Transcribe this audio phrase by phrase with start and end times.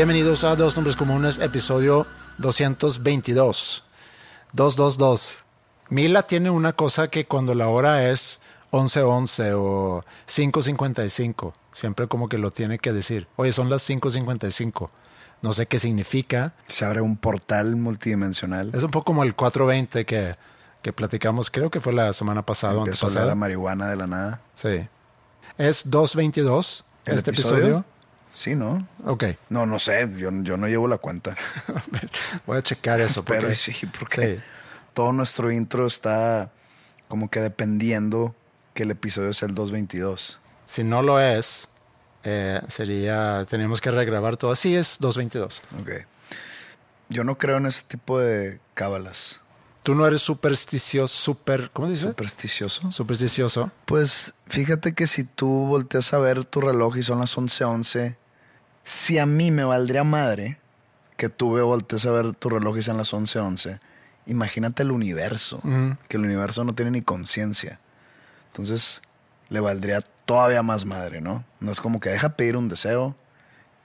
[0.00, 2.06] Bienvenidos a Dos Nombres Comunes, episodio
[2.38, 3.84] 222.
[4.54, 5.40] 222.
[5.90, 12.38] Mila tiene una cosa que cuando la hora es 11:11 o 5:55, siempre como que
[12.38, 13.28] lo tiene que decir.
[13.36, 14.90] Oye, son las 5:55.
[15.42, 16.54] No sé qué significa.
[16.66, 18.70] Se abre un portal multidimensional.
[18.74, 20.34] Es un poco como el 420 que,
[20.80, 22.72] que platicamos, creo que fue la semana pasada.
[22.72, 23.26] Empezó antepasada.
[23.26, 24.40] la marihuana de la nada.
[24.54, 24.88] Sí.
[25.58, 27.56] Es 222 ¿El este episodio?
[27.58, 27.99] episodio.
[28.32, 28.86] Sí, ¿no?
[29.04, 29.24] Ok.
[29.48, 30.10] No, no sé.
[30.16, 31.36] Yo, yo no llevo la cuenta.
[32.46, 33.24] Voy a checar eso.
[33.26, 34.42] Pero porque- sí, porque Sí.
[34.94, 36.50] todo nuestro intro está
[37.08, 38.34] como que dependiendo
[38.74, 40.38] que el episodio sea el 222.
[40.64, 41.68] Si no lo es,
[42.22, 44.52] eh, sería, teníamos que regrabar todo.
[44.52, 45.62] Así es 222.
[45.80, 46.06] Ok.
[47.08, 49.40] Yo no creo en ese tipo de cábalas.
[49.82, 52.08] Tú no eres supersticioso, super, ¿cómo dice?
[52.08, 52.92] Supersticioso.
[52.92, 53.70] Supersticioso.
[53.86, 58.16] Pues fíjate que si tú volteas a ver tu reloj y son las 11:11,
[58.84, 60.58] si a mí me valdría madre
[61.16, 63.80] que tú voltees a ver tu reloj y sean las 11:11,
[64.26, 65.60] imagínate el universo,
[66.08, 67.80] que el universo no tiene ni conciencia.
[68.48, 69.00] Entonces
[69.48, 71.44] le valdría todavía más madre, ¿no?
[71.58, 73.16] No es como que deja pedir un deseo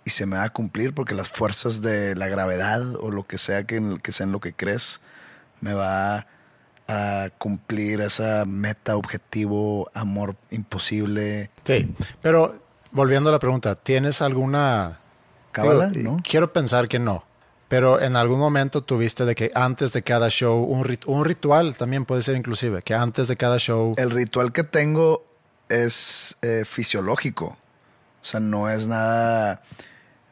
[0.03, 3.37] y se me va a cumplir porque las fuerzas de la gravedad o lo que
[3.37, 5.01] sea que, que sea en lo que crees
[5.61, 6.27] me va
[6.87, 11.49] a cumplir esa meta, objetivo, amor imposible.
[11.63, 11.93] Sí.
[12.21, 12.61] Pero
[12.91, 14.99] volviendo a la pregunta, ¿tienes alguna...
[15.51, 15.87] ¿Cábala?
[15.87, 16.17] Digo, ¿No?
[16.23, 17.23] Quiero pensar que no.
[17.67, 21.75] Pero en algún momento tuviste de que antes de cada show, un, rit- un ritual
[21.75, 23.95] también puede ser inclusive, que antes de cada show...
[23.97, 25.25] El ritual que tengo
[25.69, 27.45] es eh, fisiológico.
[28.21, 29.63] O sea, no es nada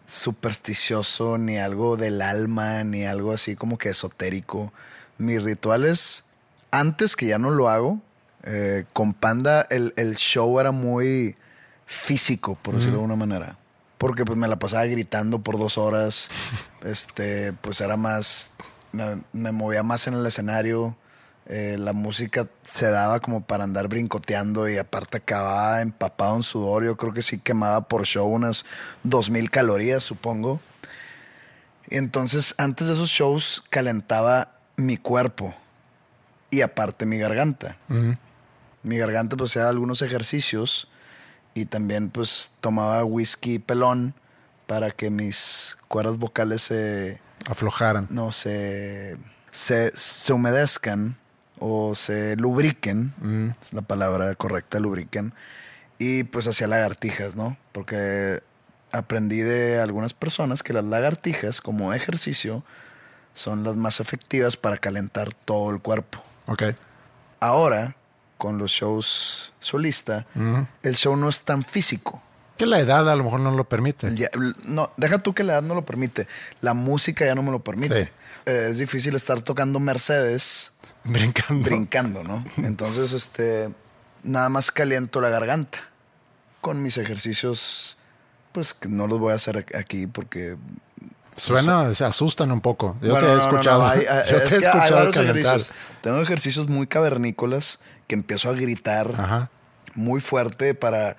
[0.06, 4.72] supersticioso, ni algo del alma, ni algo así como que esotérico.
[5.18, 6.24] Mis rituales,
[6.72, 8.01] antes que ya no lo hago,
[8.44, 11.38] eh, con Panda el, el show era muy
[11.85, 13.57] físico, por decirlo de alguna manera.
[13.97, 16.29] Porque pues me la pasaba gritando por dos horas.
[16.84, 18.56] este, pues era más.
[18.91, 20.97] Me, me movía más en el escenario.
[21.45, 26.85] Eh, la música se daba como para andar brincoteando y aparte acababa empapado en sudor.
[26.85, 28.66] Yo creo que sí quemaba por show unas
[29.03, 30.62] 2000 calorías, supongo.
[31.90, 35.53] Y entonces, antes de esos shows, calentaba mi cuerpo
[36.50, 37.78] y aparte mi garganta.
[38.84, 40.89] Mi garganta, pues, hacía algunos ejercicios
[41.53, 44.13] y también, pues, tomaba whisky pelón
[44.67, 48.07] para que mis cuerdas vocales se, aflojaran.
[48.09, 49.17] no se,
[49.51, 51.17] se, se humedezcan
[51.59, 53.13] o se lubriquen,
[53.62, 55.33] es la palabra correcta, lubriquen,
[55.97, 57.57] y pues hacía lagartijas, ¿no?
[57.72, 58.44] Porque
[58.91, 62.63] aprendí de algunas personas que las lagartijas como ejercicio
[63.33, 66.21] son las más efectivas para calentar todo el cuerpo.
[66.47, 66.63] Ok.
[67.39, 67.95] Ahora,
[68.38, 70.25] con los shows solista,
[70.83, 72.21] el show no es tan físico.
[72.57, 74.13] Que la edad a lo mejor no lo permite.
[74.16, 74.29] Ya-
[74.63, 76.27] no, deja tú que la edad no lo permite.
[76.61, 78.06] La música ya no me lo permite.
[78.06, 78.12] Sí.
[78.45, 80.71] Eh, es difícil estar tocando Mercedes
[81.03, 81.63] Brincando.
[81.69, 82.44] brincando, ¿no?
[82.57, 83.69] Entonces, este,
[84.24, 85.79] nada más caliento la garganta
[86.62, 87.97] con mis ejercicios,
[88.51, 90.56] pues que no los voy a hacer aquí porque
[91.35, 92.95] Suena, se asustan un poco.
[93.01, 93.85] Yo Bueno, te he no, no, no, escuchado.
[93.88, 95.62] hay- yo es te he escuchado calentar.
[96.01, 99.50] Tengo ejercicios muy cavernícolas que empiezo a gritar Ajá.
[99.95, 101.18] muy fuerte para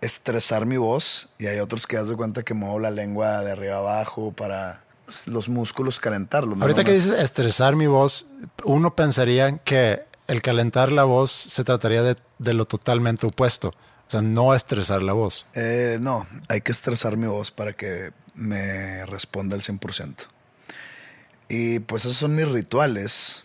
[0.00, 3.52] estresar mi voz y hay otros que haz de cuenta que muevo la lengua de
[3.52, 4.82] arriba abajo para
[5.26, 6.60] los músculos calentarlos.
[6.60, 8.26] Ahorita que dices estresar mi voz,
[8.64, 13.74] uno pensaría que el calentar la voz se trataría de, de lo totalmente opuesto.
[14.10, 15.46] O sea, no estresar la voz.
[15.54, 20.26] Eh, no, hay que estresar mi voz para que me responda al 100%.
[21.48, 23.44] Y pues esos son mis rituales.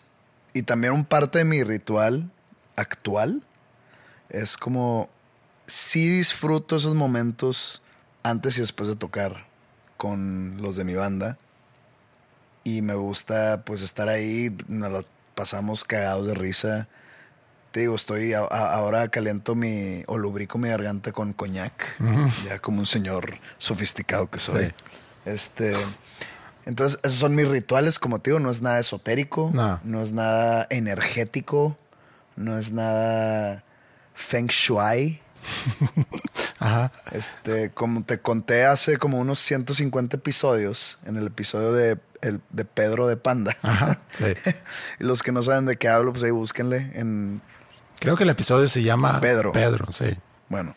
[0.53, 2.31] Y también un parte de mi ritual
[2.77, 3.43] actual
[4.29, 5.07] es como
[5.67, 7.83] sí disfruto esos momentos
[8.23, 9.45] antes y después de tocar
[9.97, 11.37] con los de mi banda.
[12.63, 15.03] Y me gusta pues estar ahí, nos la
[15.35, 16.87] pasamos cagados de risa.
[17.75, 21.99] Te digo, estoy a- a- ahora caliento mi o lubrico mi garganta con coñac,
[22.45, 24.67] ya como un señor sofisticado que soy.
[24.67, 24.71] Sí.
[25.25, 25.73] Este,
[26.65, 30.01] entonces esos son mis rituales, como te digo, no es nada esotérico, No.
[30.01, 31.75] es nada energético,
[32.37, 33.65] no es nada
[34.13, 35.19] feng shui.
[36.59, 36.93] Ajá.
[37.11, 42.63] Este, como te conté hace como unos 150 episodios, en el episodio de, el- de
[42.63, 43.57] Pedro de Panda.
[43.63, 43.99] Ajá.
[44.11, 44.33] Sí.
[44.99, 47.41] los que no saben de qué hablo, pues ahí búsquenle en...
[48.05, 49.51] Creo que el episodio se llama Pedro.
[49.51, 50.15] Pedro, sí.
[50.47, 50.75] Bueno,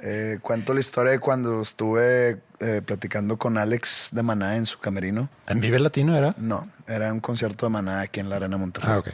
[0.00, 4.78] eh, cuento la historia de cuando estuve eh, platicando con Alex de Maná en su
[4.78, 5.28] camerino.
[5.48, 6.34] ¿En Vive Latino era?
[6.38, 8.90] No, era un concierto de Maná aquí en la Arena Monterrey.
[8.90, 9.08] Ah, ok.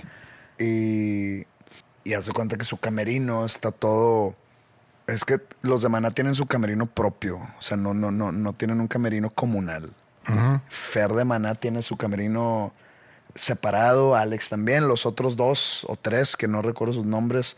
[0.60, 1.44] Y,
[2.04, 4.36] y hace cuenta que su camerino está todo.
[5.08, 7.38] Es que los de Maná tienen su camerino propio.
[7.58, 9.92] O sea, no, no, no, no tienen un camerino comunal.
[10.68, 12.72] Fer de Maná tiene su camerino
[13.34, 14.88] separado, Alex también.
[14.88, 17.56] Los otros dos o tres, que no recuerdo sus nombres,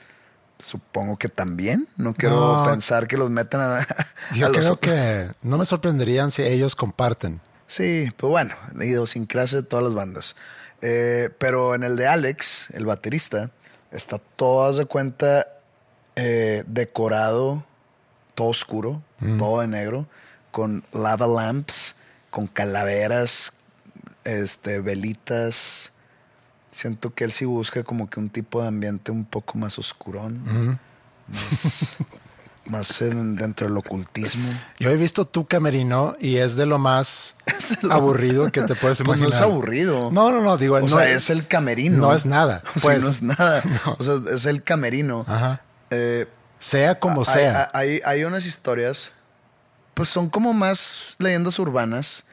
[0.58, 1.88] supongo que también.
[1.96, 2.70] No quiero No.
[2.70, 3.86] pensar que los metan a,
[4.34, 7.40] Yo creo que no me sorprenderían si ellos comparten.
[7.66, 10.36] Sí, pues bueno, la idiosincrasia de todas las bandas.
[10.82, 13.50] Eh, pero en el de Alex, el baterista,
[13.90, 15.46] está todo, haz de cuenta,
[16.14, 17.64] eh, decorado,
[18.34, 19.02] todo oscuro,
[19.38, 20.06] todo de negro,
[20.50, 21.96] con lava lamps,
[22.30, 23.54] con calaveras,
[24.24, 25.92] este, velitas.
[26.70, 30.42] Siento que él sí busca como que un tipo de ambiente un poco más oscurón,
[31.28, 31.96] más,
[32.66, 34.48] más en- dentro del ocultismo.
[34.80, 37.36] Yo he visto tu camerino y es de lo más
[37.90, 39.28] aburrido que te puedes Pues imaginar.
[39.28, 40.10] no es aburrido.
[40.10, 41.98] No, no, no, digo, O no sea, es el camerino.
[41.98, 42.62] No es nada.
[42.74, 43.62] O sea, Pues, no es nada.
[43.86, 43.96] No.
[43.98, 45.24] O sea, es el camerino.
[45.28, 45.62] Ajá.
[45.90, 46.26] Eh,
[46.58, 47.70] Sea como hay- sea.
[47.72, 49.12] Hay, hay unas historias,
[49.94, 52.24] pues son como más leyendas urbanas.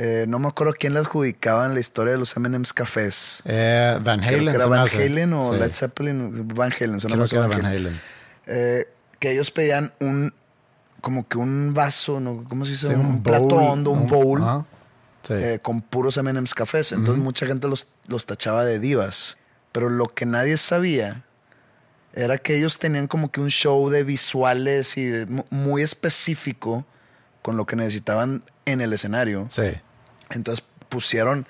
[0.00, 3.42] Eh, no me acuerdo quién le adjudicaban la historia de los M&M's cafés.
[3.46, 4.48] Eh, Van Halen.
[4.48, 4.86] era Van.
[4.88, 5.58] Halen o Sí.
[5.58, 6.46] Led Zeppelin.
[6.54, 7.00] Van Halen.
[7.00, 8.00] Creo que era Van Halen.
[8.46, 8.84] Eh,
[9.18, 10.32] que ellos pedían un,
[11.00, 12.44] como que un vaso, ¿no?
[12.48, 12.86] ¿cómo se dice?
[12.86, 14.40] Sí, un, plato bowl, hondo, un, bowl.
[15.22, 15.34] Sí.
[15.34, 16.92] eh, con puros M&M's cafés.
[16.92, 19.36] Entonces mucha gente los, los tachaba de divas.
[19.72, 21.24] Pero lo que nadie sabía
[22.12, 26.86] era que ellos tenían como que un show de visuales y de- mu- muy específico
[27.42, 29.46] con lo que necesitaban en el escenario.
[29.50, 29.62] sí.
[30.30, 31.46] Entonces pusieron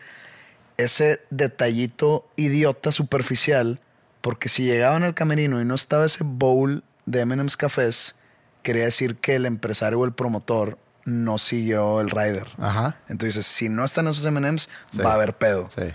[0.77, 3.81] ese detallito idiota superficial
[4.21, 8.17] porque si llegaban al camerino y no estaba ese bowl de M&M's cafés,
[8.63, 12.47] quería decir que el empresario o el promotor no siguió el rider.
[12.59, 12.99] Ajá.
[13.09, 15.01] Entonces, si no están esos M&M's, Sí.
[15.03, 15.69] va a haber pedo.
[15.71, 15.81] Sí.
[15.83, 15.95] Entonces,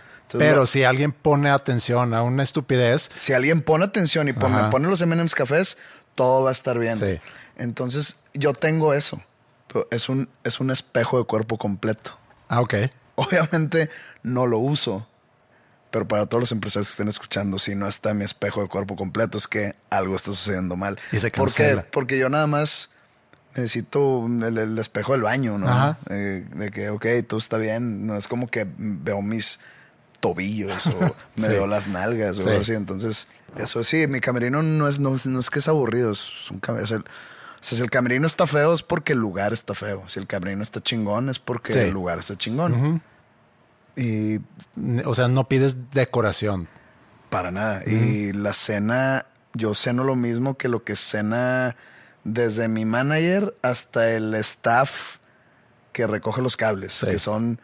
[0.50, 4.58] Pero lo- si alguien pone atención a una estupidez, si alguien pone atención y pone,
[4.72, 5.78] pone los M&M's cafés,
[6.16, 6.96] todo va a estar bien.
[6.96, 7.20] Sí.
[7.58, 9.22] Entonces, yo tengo eso.
[9.68, 12.18] Pero es un, es un espejo de cuerpo completo.
[12.54, 12.74] Ah, ok.
[13.16, 13.90] Obviamente
[14.24, 15.08] no lo uso.
[15.92, 18.96] Pero para todos los empresarios que estén escuchando, si no está mi espejo de cuerpo
[18.96, 21.00] completo, es que algo está sucediendo mal.
[21.12, 21.64] Y se ¿Por qué?
[21.64, 21.86] cancela.
[21.92, 22.90] Porque yo nada más
[23.56, 25.68] necesito el, el espejo del baño, ¿no?
[25.70, 25.98] Ajá.
[26.10, 28.08] Eh, de que, ok, todo está bien.
[28.08, 29.60] No es como que veo mis
[30.20, 31.00] tobillos o
[31.36, 31.50] me Sí.
[31.50, 32.50] veo las nalgas o Sí.
[32.50, 32.74] algo así.
[32.74, 33.28] Entonces,
[33.58, 36.60] eso sí, mi camerino no es, no, es- no es que es aburrido, es un
[36.60, 37.04] o
[37.66, 40.04] sea, si el camerino está feo es porque el lugar está feo.
[40.08, 41.80] Si el camerino está chingón es porque Sí.
[41.80, 43.02] el lugar está chingón.
[43.96, 44.40] Y
[45.06, 46.68] O sea, no pides decoración.
[47.30, 47.84] para nada.
[47.88, 51.76] Y la cena, yo ceno lo mismo que lo que cena
[52.24, 55.18] desde mi manager hasta el staff
[55.94, 57.08] que recoge los cables, Sí.
[57.08, 57.60] que son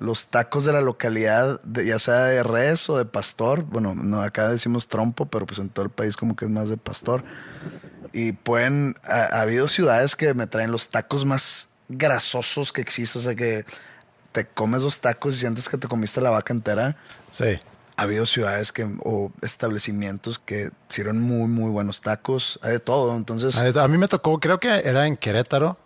[0.00, 3.62] los tacos de la localidad, de- ya sea de res o de pastor.
[3.64, 6.68] Bueno, no, acá decimos trompo, pero pues en todo el país como que es más
[6.68, 7.22] de pastor.
[8.12, 13.20] Y pueden, ha, ha habido ciudades que me traen los tacos más grasosos que existen,
[13.20, 13.64] o sea que
[14.32, 16.96] te comes los tacos y sientes que te comiste la vaca entera
[17.30, 17.58] Sí.
[17.96, 23.16] ha habido ciudades que o establecimientos que sirven muy muy buenos tacos, hay de todo,
[23.16, 25.78] entonces A mí me tocó, creo que era en Querétaro,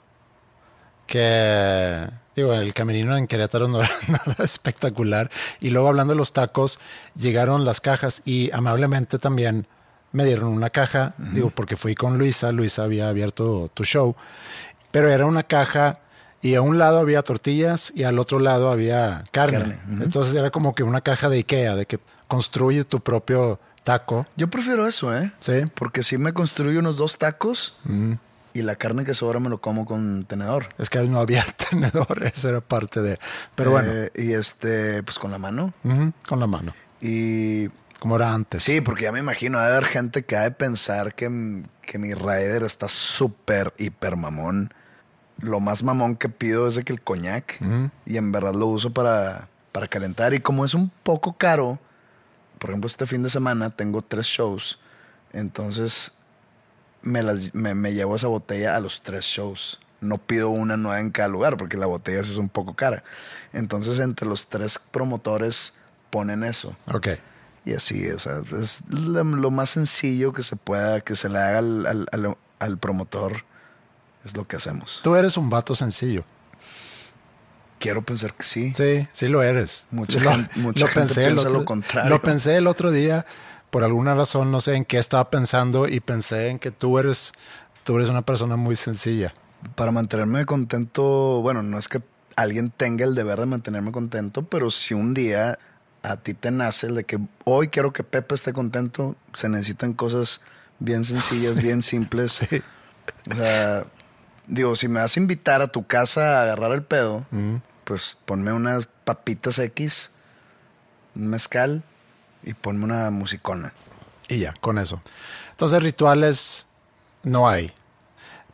[1.06, 5.30] que, digo, el camerino en Querétaro no era nada espectacular.
[5.60, 6.78] Y luego hablando de los tacos,
[7.14, 9.66] llegaron las cajas y amablemente también
[10.12, 14.14] me dieron una caja, digo, porque fui con Luisa, Luisa había abierto tu show,
[14.92, 15.98] pero era una caja
[16.40, 19.80] y a un lado había tortillas y al otro lado había carne.
[19.88, 21.98] Entonces era como que una caja de Ikea, de que
[22.28, 24.26] construye tu propio taco.
[24.36, 25.32] Yo prefiero eso, ¿eh?
[25.40, 25.64] Sí.
[25.74, 27.76] Porque si me construyo unos dos tacos
[28.54, 30.68] y la carne que sobra me lo como con tenedor.
[30.78, 33.18] Es que no había tenedor, eso era parte de.
[33.54, 35.74] Pero bueno, Eh, y este, pues con la mano.
[35.84, 37.68] ujú, con la mano, Y
[37.98, 38.62] como era antes.
[38.62, 41.98] sí, porque ya me imagino, ha de haber gente que ha de pensar que, que
[41.98, 44.72] mi Raider está súper, hiper mamón.
[45.38, 47.58] Lo más mamón que pido es de que el coñac.
[48.06, 50.32] Y en verdad lo uso para, para calentar.
[50.32, 51.80] Y como es un poco caro,
[52.60, 54.78] por ejemplo, este fin de semana tengo tres shows.
[55.32, 56.12] Entonces
[57.04, 59.78] me, las, me, me llevo esa botella a los tres shows.
[60.00, 63.04] No pido una nueva en cada lugar porque la botella es un poco cara.
[63.52, 65.72] Entonces entre los tres promotores
[66.10, 66.76] ponen eso.
[66.92, 67.08] Ok.
[67.64, 71.38] Y así, o sea, es lo, lo más sencillo que se pueda, que se le
[71.38, 73.44] haga al, al- al- al promotor,
[74.24, 75.00] es lo que hacemos.
[75.02, 76.24] Tú eres un vato sencillo.
[77.78, 78.72] Quiero pensar que sí.
[78.74, 79.86] Sí, sí lo eres.
[79.90, 82.08] Mucha lo, gente- mucha gente el piensa otro, lo contrario.
[82.10, 83.26] Lo pensé el otro día,
[83.74, 87.32] por alguna razón, no sé en qué estaba pensando y pensé en que tú eres,
[87.82, 89.34] tú eres una persona muy sencilla.
[89.74, 92.00] Para mantenerme contento, bueno, no es que
[92.36, 95.58] alguien tenga el deber de mantenerme contento, pero si un día
[96.04, 99.92] a ti te nace el de que hoy quiero que Pepe esté contento, se necesitan
[99.92, 100.40] cosas
[100.78, 102.46] bien sencillas, bien simples.
[103.28, 103.86] O sea,
[104.46, 107.26] digo, si me vas a invitar a tu casa a agarrar el pedo,
[107.82, 110.12] pues ponme unas papitas X,
[111.16, 111.82] un mezcal
[112.44, 113.72] y ponme una musicona.
[114.28, 115.02] Y ya, con eso.
[115.50, 116.66] Entonces, rituales
[117.22, 117.72] no hay.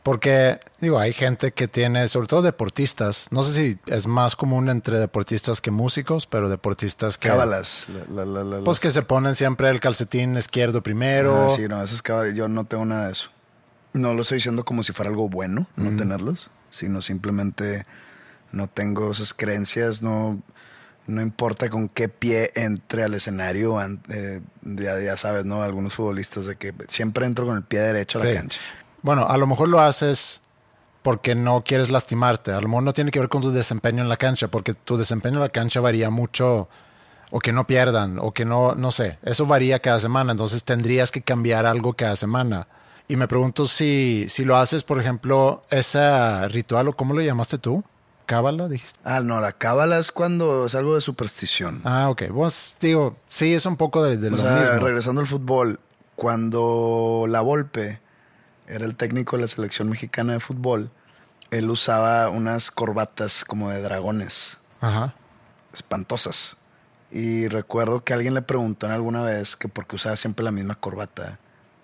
[0.02, 4.70] Porque, digo, hay gente que tiene, sobre todo deportistas, no sé si es más común
[4.70, 7.28] entre deportistas que músicos, pero deportistas que...
[7.28, 7.86] Cábalas.
[8.10, 11.48] la- la- la- Pues que se ponen siempre el calcetín izquierdo primero.
[11.52, 13.28] Ah, sí, no, esas cábalas, yo no tengo nada de eso.
[13.92, 17.84] No lo estoy diciendo como si fuera algo bueno no tenerlos, sino simplemente
[18.52, 20.40] no tengo esas creencias, no,
[21.10, 25.62] no importa con qué pie entre al escenario, eh, ya, ya sabes, ¿no?
[25.62, 28.36] Algunos futbolistas de que siempre entro con el pie derecho a la Sí.
[28.36, 28.60] cancha.
[29.02, 30.40] Bueno, a lo mejor lo haces
[31.02, 32.52] porque no quieres lastimarte.
[32.52, 34.96] A lo mejor no tiene que ver con tu desempeño en la cancha, porque tu
[34.96, 36.68] desempeño en la cancha varía mucho.
[37.32, 39.16] O que no pierdan, o que no, no sé.
[39.22, 40.32] Eso varía cada semana.
[40.32, 42.66] Entonces tendrías que cambiar algo cada semana.
[43.06, 47.56] Y me pregunto si, si lo haces, por ejemplo, ese ritual, o cómo lo llamaste
[47.58, 47.84] tú?
[48.30, 48.68] ¿Cábala?
[48.68, 49.00] Dijiste.
[49.02, 51.80] Ah, no, la cábala es cuando es algo de superstición.
[51.82, 52.22] Ah, ok.
[52.32, 54.78] Pues digo, sí, es un poco de, de O lo sea, mismo.
[54.86, 55.80] regresando al fútbol,
[56.14, 58.00] cuando La Volpe
[58.68, 60.92] era el técnico de la selección mexicana de fútbol,
[61.50, 65.16] él usaba unas corbatas como de dragones, Ajá.
[65.72, 66.56] espantosas.
[67.10, 70.52] Y recuerdo que alguien le preguntó en alguna vez que por qué usaba siempre la
[70.52, 71.40] misma corbata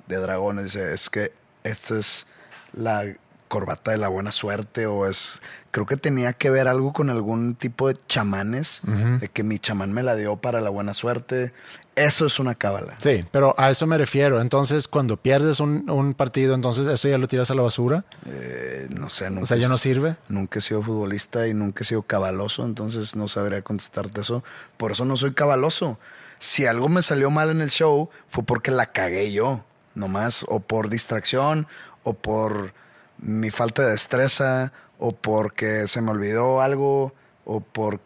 [0.07, 0.67] de dragones.
[0.67, 1.33] Dice, es que
[1.65, 2.29] esta es
[2.73, 3.05] la
[3.49, 5.41] corbata de la buena suerte o es...
[5.71, 8.81] Creo que tenía que ver algo con algún tipo de chamanes,
[9.21, 11.53] de que mi chamán me la dio para la buena suerte.
[11.97, 12.95] Eso es una cábala.
[12.99, 14.41] Sí, pero a eso me refiero.
[14.41, 18.07] Entonces, cuando pierdes un, un partido, entonces eso ya lo tiras a la basura.
[18.25, 20.17] Eh, no sé, nunca, O sea, ya no sirve.
[20.31, 24.43] nunca he sido futbolista y nunca he sido cabaloso, entonces no sabría contestarte eso.
[24.79, 25.99] Por eso no soy cabaloso.
[26.38, 29.62] Si algo me salió mal en el show, fue porque la cagué yo,
[29.95, 31.67] nomás, o por distracción,
[32.03, 32.73] o por
[33.18, 37.12] mi falta de destreza, o porque se me olvidó algo,
[37.44, 38.00] o por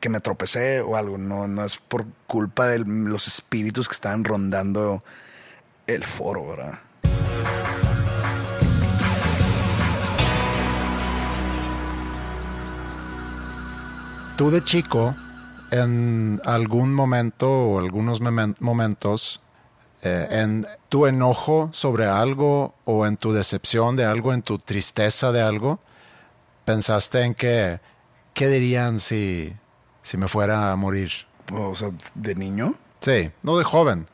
[0.00, 1.18] que me tropecé o algo.
[1.18, 5.02] No, no es por culpa de los espíritus que estaban rondando
[5.86, 6.78] el foro, ¿verdad?
[14.36, 15.14] Tú de chico,
[15.70, 19.40] en algún momento o algunos momentos,
[20.04, 25.32] eh, en tu enojo sobre algo o en tu decepción de algo, en tu tristeza
[25.32, 25.80] de algo,
[26.64, 27.80] pensaste en que,
[28.34, 29.52] ¿qué dirían si,
[30.02, 31.10] si me fuera a morir?
[31.52, 32.74] O sea, de niño.
[33.00, 34.06] Sí, no de joven.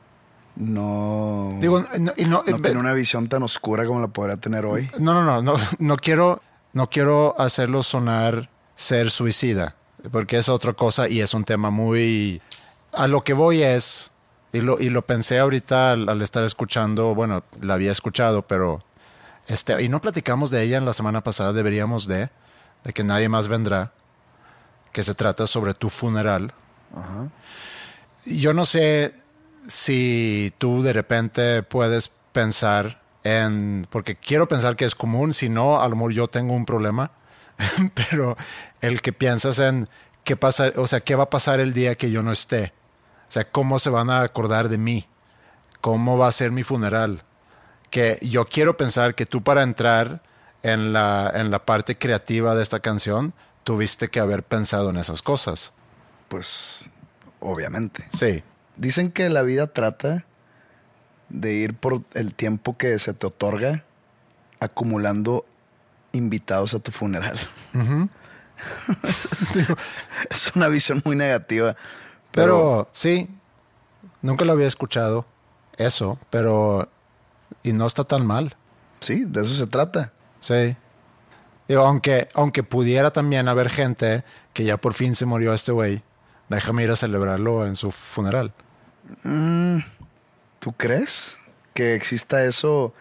[0.57, 1.57] No.
[1.61, 4.89] Digo, no, y no, no tiene una visión tan oscura como la podría tener hoy.
[5.01, 6.43] No, no, no, no, no quiero,
[6.73, 9.75] no quiero hacerlo sonar ser suicida,
[10.11, 12.41] porque es otra cosa y es un tema muy...
[12.93, 14.11] A lo que voy es,
[14.53, 18.85] y lo, y lo pensé ahorita al, al estar escuchando, bueno, la había escuchado, pero...
[19.49, 22.31] Este, y no platicamos de ella en la semana pasada, deberíamos de,
[22.85, 23.93] de que nadie más vendrá,
[24.93, 26.53] que se trata sobre tu funeral.
[28.27, 29.15] Yo no sé
[29.67, 35.81] si tú de repente puedes pensar en, porque quiero pensar que es común, si no,
[35.81, 37.13] a lo mejor yo tengo un problema,
[37.95, 38.37] pero
[38.81, 39.89] el que piensas en
[40.25, 42.73] qué pasa, o sea, qué va a pasar el día que yo no esté,
[43.31, 45.07] o sea, cómo se van a acordar de mí,
[45.81, 47.23] cómo va a ser mi funeral,
[47.89, 50.21] que yo quiero pensar que tú para entrar
[50.63, 53.33] en la, en la parte creativa de esta canción,
[53.65, 55.73] tuviste que haber pensado en esas cosas.
[56.29, 56.91] Pues,
[57.41, 58.07] obviamente.
[58.13, 58.45] Sí,
[58.81, 60.25] Dicen que la vida trata
[61.29, 63.85] de ir por el tiempo que se te otorga
[64.59, 65.45] acumulando
[66.13, 67.39] invitados a tu funeral.
[70.31, 71.77] es una visión muy negativa.
[72.33, 73.29] Pero, sí,
[74.23, 75.27] nunca lo había escuchado
[75.77, 76.89] eso, pero
[77.63, 78.57] y no está tan mal.
[79.01, 80.13] Sí, de eso se trata.
[80.41, 80.77] Sí.
[81.69, 86.03] Digo, aunque, aunque pudiera también haber gente que ya por fin se murió este güey,
[86.49, 88.53] déjame ir a celebrarlo en su funeral.
[89.23, 89.79] Mm,
[90.59, 91.39] ¿Tú crees
[91.75, 92.93] que exista eso?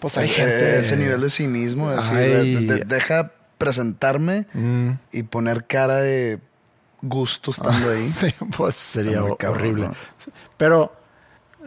[0.00, 1.88] Pues hay gente- Ese nivel de cinismo.
[1.90, 2.54] Así, Ay.
[2.66, 4.90] de- de- deja presentarme Mm.
[5.12, 6.38] y poner cara de
[7.02, 8.08] gusto estando ahí.
[8.10, 9.88] Sí, pues sería cabrón, horrible.
[9.88, 9.94] ¿no?
[10.56, 10.92] Pero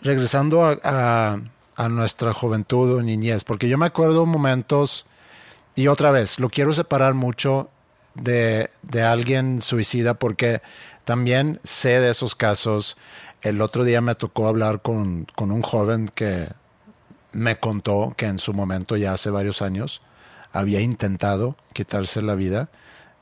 [0.01, 1.37] regresando a, a-
[1.75, 5.07] a nuestra juventud o niñez, porque yo me acuerdo momentos,
[5.75, 7.69] y otra vez, lo quiero separar mucho
[8.13, 10.61] de, de alguien suicida, porque
[11.03, 12.95] también sé de esos casos.
[13.41, 16.47] El otro día me tocó hablar con, con un joven que
[17.31, 20.01] me contó que en su momento, ya hace varios años,
[20.51, 22.69] había intentado quitarse la vida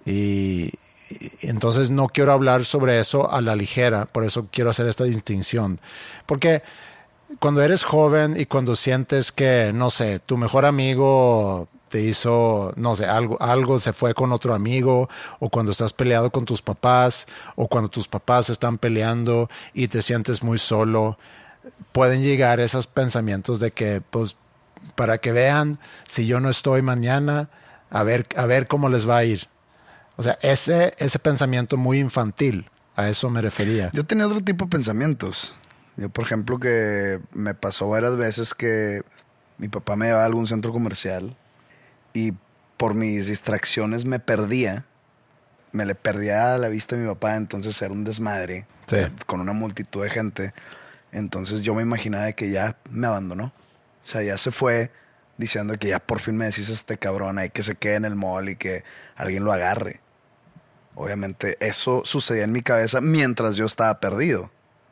[0.06, 0.72] y
[1.42, 5.80] entonces no quiero hablar sobre eso a la ligera, por eso quiero hacer esta distinción.
[6.26, 6.64] Porque
[7.40, 12.96] cuando eres joven y cuando sientes que, no sé, tu mejor amigo te hizo, no
[12.96, 17.28] sé, algo, algo se fue con otro amigo, o cuando estás peleado con tus papás,
[17.56, 21.18] o cuando tus papás están peleando y te sientes muy solo,
[21.92, 24.38] pueden llegar esos pensamientos de que, pues,
[24.96, 27.50] para que vean si yo no estoy mañana,
[27.90, 29.50] a ver, a ver cómo les va a ir.
[30.18, 33.90] O sea, ese, ese pensamiento muy infantil, a eso me refería.
[33.94, 35.56] Yo tenía otro tipo de pensamientos.
[35.98, 39.02] Yo, por ejemplo, que me pasó varias veces que
[39.58, 41.36] mi papá me llevaba a algún centro comercial
[42.14, 42.34] y
[42.78, 44.86] por mis distracciones me perdía.
[45.72, 48.98] Me le perdía a la vista a mi papá, entonces era un desmadre Sí.
[49.26, 50.54] con una multitud de gente.
[51.14, 53.46] Entonces yo me imaginaba de que ya me abandonó.
[53.46, 54.92] O sea, ya se fue
[55.42, 58.16] diciendo que ya por fin me decís este cabrón ahí que se quede en el
[58.16, 58.86] mall y que
[59.18, 60.00] alguien lo agarre.
[60.96, 64.50] Obviamente eso sucedía en mi cabeza mientras yo estaba perdido.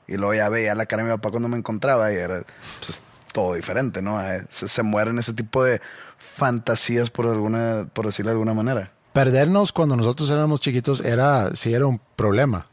[0.07, 2.43] Y luego ya veía la cara de mi papá cuando me encontraba y era
[2.79, 4.21] pues, todo diferente, ¿no?
[4.21, 5.81] Eh, Se, se mueren ese tipo de
[6.17, 8.91] fantasías por alguna, por decirlo de alguna manera.
[9.13, 12.65] Perdernos cuando nosotros éramos chiquitos era, sí era un problema.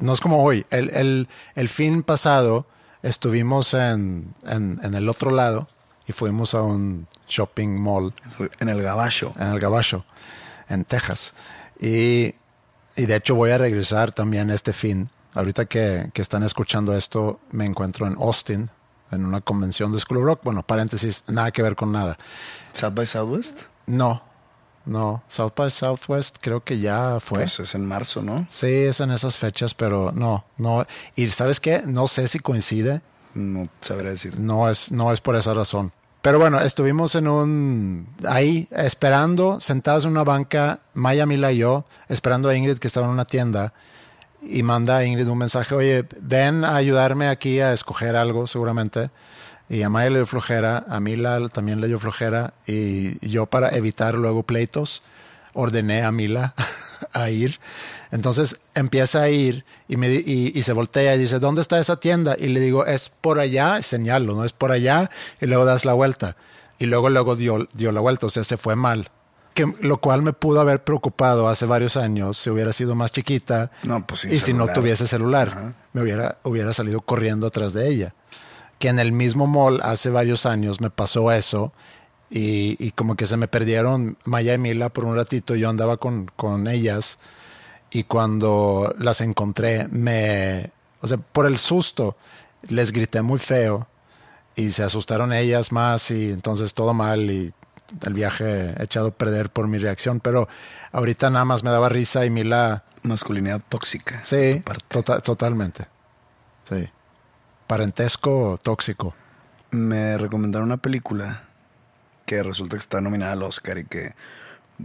[0.00, 0.66] No es como hoy.
[0.70, 2.66] El, el, el fin pasado
[3.02, 5.68] estuvimos en, en, en el otro lado
[6.10, 8.12] y fuimos a un shopping mall
[8.58, 9.32] En el gabacho.
[9.38, 10.04] en el Gabacho,
[10.68, 11.34] en Texas.
[11.80, 12.34] Y,
[12.96, 15.08] y de hecho voy a regresar también este fin.
[15.34, 18.68] Ahorita que, que están escuchando esto, me encuentro en Austin,
[19.12, 20.40] en una convención de School of Rock.
[20.42, 22.18] Bueno, paréntesis, nada que ver con nada.
[22.72, 23.60] South by Southwest.
[23.86, 24.20] No,
[24.84, 25.22] no.
[25.28, 27.38] South by Southwest creo que ya fue.
[27.38, 28.46] Pues es en marzo, ¿no?
[28.48, 30.84] sí, es en esas fechas, pero no, no.
[31.14, 31.82] Y ¿sabes qué?
[31.86, 33.00] No sé si coincide.
[33.32, 34.40] No sabré decir.
[34.40, 35.92] No es, no es por esa razón.
[36.22, 41.86] Pero bueno, estuvimos en un ahí esperando, sentados en una banca, Maya, Mila y yo,
[42.08, 43.72] esperando a Ingrid que estaba en una tienda
[44.42, 49.10] y manda a Ingrid un mensaje, oye, ven a ayudarme aquí a escoger algo seguramente.
[49.70, 53.70] Y a Maya le dio flojera, a Mila también le dio flojera y yo para
[53.70, 55.02] evitar luego pleitos
[55.54, 56.54] ordené a Mila
[57.12, 57.58] a ir.
[58.10, 61.96] Entonces empieza a ir y, me, y, y se voltea y dice, ¿dónde está esa
[61.96, 62.36] tienda?
[62.38, 64.44] Y le digo, es por allá, señalo, ¿no?
[64.44, 65.10] Es por allá
[65.40, 66.36] y luego das la vuelta.
[66.78, 69.10] Y luego, luego dio, dio la vuelta, o sea, se fue mal.
[69.54, 73.72] Que, lo cual me pudo haber preocupado hace varios años si hubiera sido más chiquita
[73.82, 75.48] No, pues y si no tuviese celular.
[75.48, 75.74] Ajá.
[75.92, 78.14] Me hubiera, hubiera salido corriendo atrás de ella.
[78.78, 81.72] Que en el mismo mall hace varios años me pasó eso
[82.30, 85.54] y, y como que se me perdieron Maya y Mila por un ratito.
[85.56, 87.18] Yo andaba con, con ellas
[87.90, 92.16] y cuando las encontré, me, o sea, por el susto,
[92.68, 93.88] les grité muy feo
[94.54, 97.52] y se asustaron ellas más y entonces todo mal y
[98.06, 100.20] el viaje echado a perder por mi reacción.
[100.20, 100.48] Pero
[100.92, 104.22] ahorita nada más me daba risa y Mila, Masculinidad tóxica.
[104.22, 105.86] sí, tota- totalmente.
[106.64, 106.88] Sí.
[107.66, 109.14] Parentesco tóxico.
[109.70, 111.44] Me recomendaron una película
[112.30, 114.14] que resulta que está nominada al Oscar y que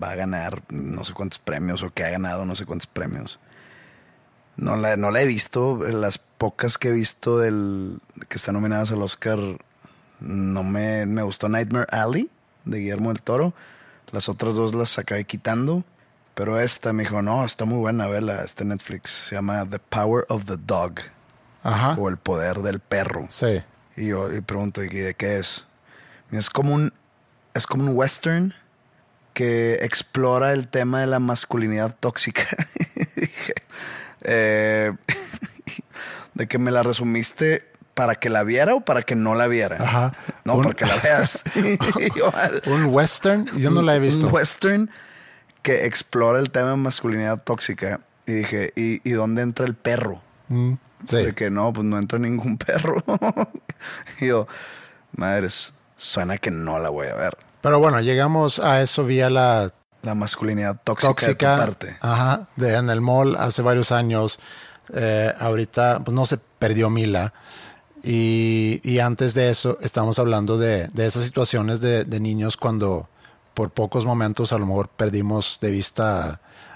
[0.01, 3.39] va a ganar no sé cuántos premios o que ha ganado no sé cuántos premios.
[4.57, 5.77] No la, no la he visto.
[5.77, 9.37] Las pocas que he visto del que están nominadas al Oscar
[10.19, 12.31] no me, me gustó Nightmare Alley
[12.63, 13.53] de Guillermo del Toro.
[14.09, 15.83] Las otras dos las acabé quitando.
[16.33, 19.11] Pero esta me dijo, no, está muy buena, vela, está en Netflix.
[19.11, 20.95] Se llama The Power of the Dog
[21.61, 21.95] Ajá.
[21.99, 23.27] o El Poder del Perro.
[23.29, 23.61] Sí.
[23.95, 25.67] Y yo y pregunto, ¿y de qué es?
[26.31, 26.91] Es como un
[27.55, 28.53] es como un western
[29.33, 32.45] que explora el tema de la masculinidad tóxica.
[33.15, 33.53] Dije,
[34.23, 34.93] eh,
[36.35, 39.77] de que me la resumiste ¿Para que la viera o para que no la viera?
[39.79, 40.13] Ajá.
[40.43, 41.43] No, Un- para que la veas.
[42.65, 44.27] Un western, yo no la he visto.
[44.27, 44.89] Un western
[45.61, 48.01] que explora el tema de masculinidad tóxica.
[48.27, 50.21] Y dije, ¿y, y dónde entra el perro?
[50.49, 50.73] Mm,
[51.05, 51.15] sí.
[51.15, 53.01] De que no, pues no entra ningún perro.
[54.19, 54.45] y yo,
[55.15, 57.37] madres, suena que no la voy a ver.
[57.61, 59.71] Pero bueno, llegamos a eso vía la
[60.03, 61.97] La masculinidad tóxica, tóxica de tu parte.
[62.01, 64.39] Ajá, de en el mall hace varios años.
[64.93, 67.33] Eh, ahorita pues no se perdió Mila.
[68.03, 73.09] Y, y antes de eso estamos hablando de, de esas situaciones de, de niños cuando
[73.55, 76.29] por pocos momentos a lo mejor perdimos de vista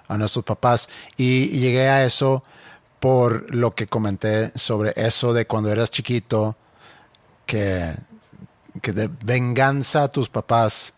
[0.08, 0.90] a, a nuestros papás.
[1.18, 2.44] Y, y llegué a eso
[3.00, 6.56] por lo que comenté sobre eso de cuando eras chiquito,
[7.46, 7.94] que,
[8.82, 10.94] que de venganza a tus papás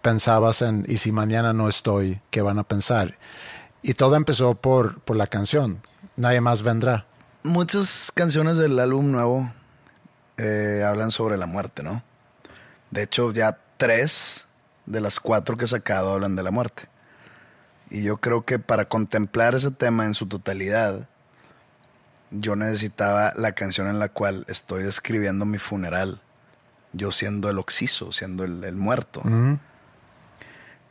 [0.00, 3.18] pensabas en, y si mañana no estoy, ¿qué van a pensar?
[3.82, 5.82] Y todo empezó por, por la canción,
[6.16, 7.06] Nadie más vendrá.
[7.42, 9.50] Muchas canciones del álbum nuevo
[10.36, 12.02] eh, hablan sobre la muerte, ¿no?
[12.90, 14.44] De hecho, ya tres
[14.84, 16.84] de las cuatro que he sacado hablan de la muerte.
[17.88, 21.08] Y yo creo que para contemplar ese tema en su totalidad,
[22.30, 26.20] yo necesitaba la canción en la cual estoy describiendo mi funeral.
[26.92, 29.22] Yo siendo el oxiso, siendo el, el muerto.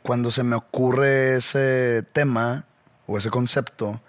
[0.02, 2.64] Cuando se me ocurre ese tema
[3.06, 4.00] o ese concepto,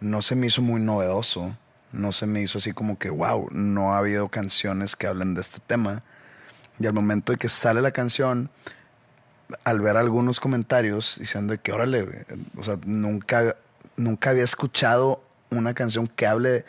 [0.00, 1.56] no se me hizo muy novedoso.
[1.92, 5.42] No se me hizo así como que, wow, no ha habido canciones que hablen de
[5.42, 6.02] este tema.
[6.78, 8.50] Y al momento de que sale la canción,
[9.64, 12.24] al ver algunos comentarios diciendo que, órale,
[12.56, 13.56] o sea, nunca,
[13.96, 16.64] nunca había escuchado una canción que hable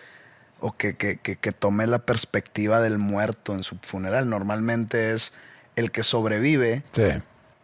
[0.65, 4.29] o que, que, que, que tome la perspectiva del muerto en su funeral.
[4.29, 5.33] Normalmente es
[5.75, 7.03] el que sobrevive, Sí,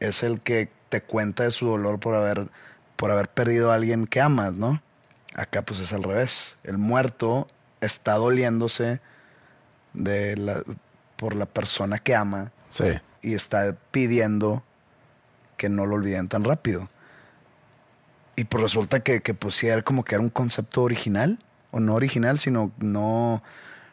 [0.01, 2.49] es el que te cuenta de su dolor por haber,
[2.97, 4.81] por haber perdido a alguien que amas, ¿no?
[5.33, 6.57] Acá pues es al revés.
[6.65, 7.47] El muerto
[7.79, 8.99] está doliéndose
[9.93, 10.61] de la,
[11.15, 12.83] por la persona que ama sí.
[13.21, 14.61] y está pidiendo
[15.55, 16.89] que no lo olviden tan rápido.
[18.35, 21.39] Y pues resulta que, que pues sí era como que era un concepto original,
[21.71, 23.41] o no original, sino no,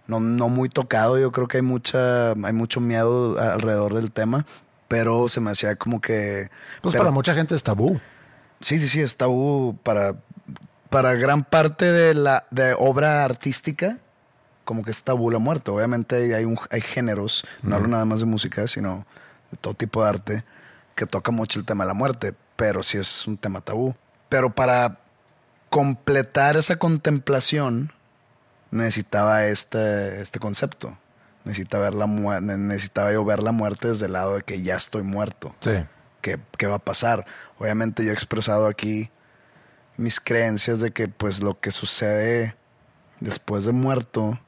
[0.06, 1.18] no, no muy tocado.
[1.18, 4.46] Yo creo que hay mucha, hay mucho miedo alrededor del tema,
[4.88, 6.48] pero se me hacía como que.
[6.82, 7.98] Pues pero- para mucha gente es tabú.
[8.60, 10.14] Sí, sí, sí, es tabú para,
[10.88, 13.98] para gran parte de la de obra artística,
[14.64, 15.70] como que es tabú la muerte.
[15.70, 19.06] Obviamente hay, un, hay géneros, no hablo nada más de música, sino
[19.50, 20.44] de todo tipo de arte,
[20.94, 23.94] que toca mucho el tema de la muerte, pero sí es un tema tabú.
[24.30, 25.00] Pero para
[25.70, 27.92] completar esa contemplación,
[28.70, 30.96] necesitaba este, este concepto.
[31.44, 32.06] Necesitaba, ver la
[32.40, 35.70] necesitaba yo ver la muerte desde el lado de que ya estoy muerto Sí,
[36.20, 37.24] qué, qué va a pasar.
[37.60, 39.10] Obviamente yo he expresado aquí
[39.96, 42.56] mis creencias de que pues lo que sucede
[43.20, 44.40] después de muerto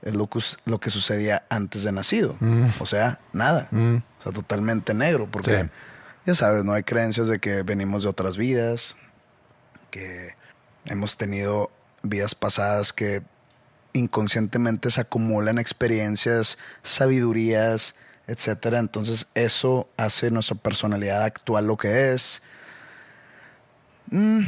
[0.00, 2.36] es lo que, us- lo que sucedía antes de nacido.
[2.80, 3.68] O sea, nada.
[3.70, 5.28] O sea, totalmente negro.
[5.30, 5.70] Porque Sí.
[6.24, 8.96] ya sabes, no hay creencias de que venimos de otras vidas,
[9.90, 10.34] que
[10.86, 11.70] hemos tenido
[12.02, 13.22] vidas pasadas que
[13.92, 17.94] inconscientemente se acumulan experiencias, sabidurías,
[18.26, 18.78] etcétera.
[18.78, 22.42] Entonces, eso hace nuestra personalidad actual lo que es.
[24.10, 24.40] Mm,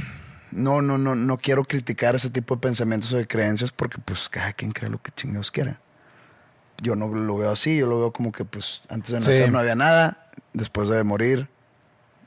[0.52, 4.28] no, no, no, no quiero criticar ese tipo de pensamientos o de creencias porque, pues,
[4.28, 5.80] cada quien cree lo que chingados quiera.
[6.80, 9.28] Yo no lo veo así, yo lo veo como que, pues, antes de Sí.
[9.28, 11.48] nacer no había nada, después de morir,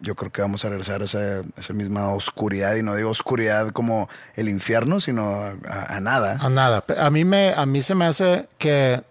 [0.06, 4.08] yo creo que vamos a regresar a esa, misma oscuridad, y no digo oscuridad como
[4.36, 6.38] el infierno, sino a, nada.
[6.40, 6.84] a nada.
[7.00, 9.02] A mí, me, a mí se me hace que,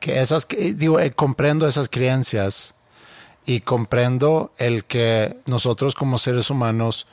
[0.00, 2.74] que esas, digo, eh, comprendo esas creencias
[3.46, 7.06] y comprendo el que nosotros como seres humanos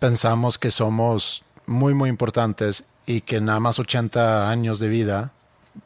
[0.00, 5.32] pensamos que somos muy, muy importantes y que nada más 80 años de vida,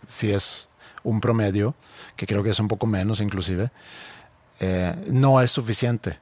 [0.09, 0.69] si es
[1.03, 1.75] un promedio,
[2.17, 3.71] que creo que es un poco menos inclusive,
[4.61, 6.19] eh, no es suficiente,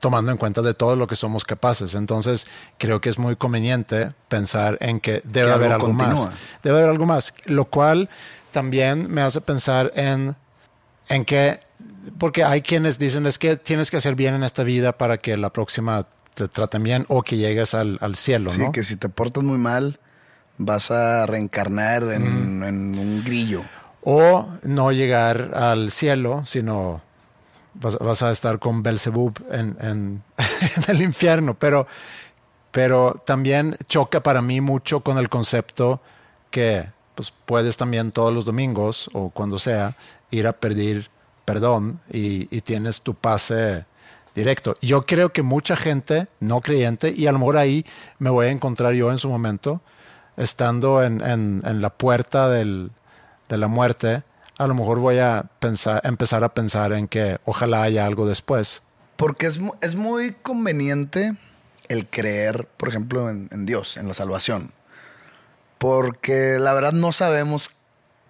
[0.00, 1.94] tomando en cuenta de todo lo que somos capaces.
[1.94, 2.46] Entonces,
[2.78, 6.28] creo que es muy conveniente pensar en que debe Que haber algo algo más.
[6.62, 8.08] Debe haber algo más, lo cual
[8.50, 10.36] también me hace pensar en,
[11.08, 11.60] en que,
[12.18, 15.36] porque hay quienes dicen es que tienes que hacer bien en esta vida para que
[15.36, 18.72] la próxima te traten bien o que llegues al, al cielo, Sí, ¿no?
[18.72, 20.00] que si te portas muy mal,
[20.58, 23.62] vas a reencarnar en, en un grillo.
[24.02, 27.02] O no llegar al cielo, sino
[27.74, 30.22] vas, a estar con Belzebub en,
[30.88, 31.54] el infierno.
[31.54, 31.86] Pero,
[32.70, 36.00] pero también choca para mí mucho con el concepto
[36.50, 39.94] que pues, puedes también todos los domingos o cuando sea
[40.30, 41.10] ir a pedir
[41.44, 43.84] perdón y, y tienes tu pase
[44.34, 44.76] directo.
[44.80, 47.84] Yo creo que mucha gente no creyente, y a lo mejor ahí
[48.18, 49.82] me voy a encontrar yo en su momento,
[50.38, 52.90] estando en, en- en la puerta del-
[53.48, 54.22] de la muerte,
[54.58, 58.82] a lo mejor voy a pensar, empezar a pensar en que ojalá haya algo después.
[59.16, 61.36] Porque es, es muy conveniente
[61.88, 64.72] el creer, por ejemplo, en, en Dios, en la salvación.
[65.78, 67.70] Porque la verdad no sabemos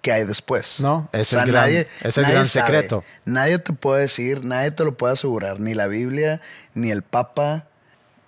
[0.00, 0.80] qué hay después.
[0.80, 1.64] No, es el gran-
[2.02, 2.66] es el gran sabe.
[2.66, 3.04] secreto.
[3.24, 6.40] Nadie te puede decir, nadie te lo puede asegurar, ni la Biblia,
[6.74, 7.66] ni el Papa,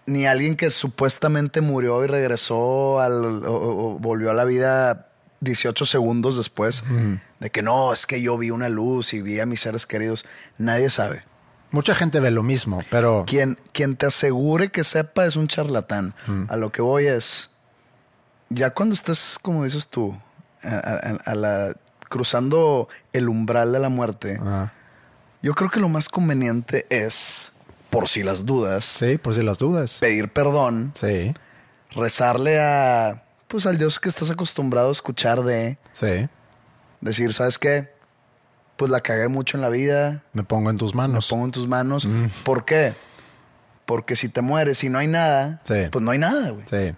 [0.06, 5.08] ni alguien que supuestamente murió y regresó al, o- o- o volvió a la vida
[5.40, 6.84] 18 segundos después.
[7.44, 10.24] De que no, es que yo vi una luz y vi a mis seres queridos.
[10.56, 11.24] Nadie sabe.
[11.72, 16.14] Mucha gente ve lo mismo, pero Quien, quien te asegure que sepa es un charlatán.
[16.26, 16.44] Mm.
[16.48, 17.50] A lo que voy es,
[18.48, 20.16] ya cuando estés, como dices tú,
[20.62, 21.74] a, a- a la,
[22.08, 24.72] cruzando el umbral de la muerte, ah,
[25.42, 27.52] yo creo que lo más conveniente es,
[27.90, 29.98] por si las dudas, sí, por si las dudas.
[30.00, 31.34] pedir perdón, Sí,
[31.94, 36.26] rezarle a, pues al Dios que estás acostumbrado a escuchar de, sí,
[37.04, 37.92] decir, ¿sabes qué?
[38.76, 41.28] Pues la cagué mucho en la vida, me pongo en tus me manos.
[41.28, 42.06] pongo en tus manos.
[42.06, 42.24] Mm.
[42.44, 42.92] ¿Por qué?
[43.86, 45.74] Porque si te mueres y no hay nada, Sí.
[45.92, 46.64] pues no hay nada, güey.
[46.68, 46.96] Sí,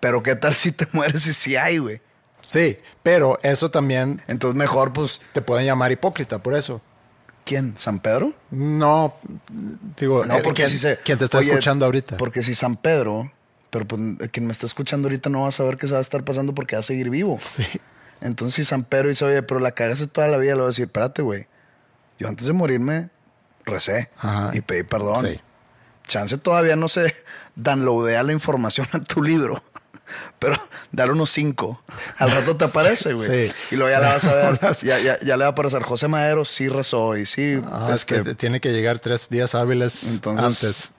[0.00, 2.00] Pero qué tal si te mueres y sí hay, güey.
[2.48, 6.82] sí, pero eso también Entonces mejor, pues, te pueden llamar hipócrita por eso.
[7.44, 7.74] ¿quién?
[7.76, 8.32] ¿San Pedro?
[8.50, 9.14] No,
[9.98, 10.96] digo, No, eh, porque ¿quién, si se...
[11.04, 12.16] quién te está Oye, escuchando ahorita?
[12.16, 13.32] Porque si San Pedro,
[13.70, 16.02] pero pues quien me está escuchando ahorita no va a saber qué se va a
[16.02, 17.38] estar pasando porque va a seguir vivo.
[17.40, 17.64] Sí,
[18.22, 20.68] Entonces si San Pedro dice, oye, pero la cagaste toda la vida, le voy a
[20.68, 21.46] decir, espérate, güey.
[22.18, 23.10] Yo antes de morirme
[23.64, 24.50] recé Ajá.
[24.52, 25.26] y pedí perdón.
[25.26, 25.40] Sí.
[26.06, 27.14] Chance todavía no se
[27.56, 29.62] downloadea la información a tu libro.
[30.38, 30.56] Pero
[30.90, 31.82] dale unos cinco.
[32.18, 33.48] Al rato te aparece, güey.
[33.48, 33.54] Sí.
[33.70, 34.60] Y luego ya le vas a ver.
[34.82, 35.82] Ya, ya, ya le va a aparecer.
[35.82, 37.60] José Madero sí rezó y sí.
[37.70, 40.92] Ah, es que este, te- tiene que llegar tres días hábiles entonces, antes.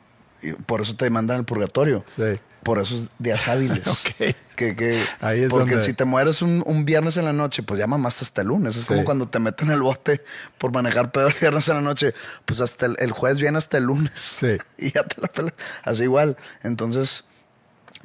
[0.52, 2.04] Por eso te mandan al purgatorio.
[2.08, 2.40] Sí.
[2.64, 3.84] Por esos días hábiles.
[3.88, 4.36] Ok.
[4.56, 7.64] Que, que, Ahí es porque donde- si te mueres un, un viernes en la noche,
[7.64, 8.76] pues ya mamaste hasta el lunes.
[8.76, 8.88] Es Sí.
[8.94, 10.24] como cuando te meten el bote
[10.60, 12.14] por manejar pedo el viernes en la noche.
[12.46, 14.14] Pues hasta el, el jueves viene hasta el lunes.
[14.16, 14.58] Sí.
[14.78, 15.54] Y ya te la pela.
[15.84, 16.38] Así igual.
[16.62, 17.24] Entonces,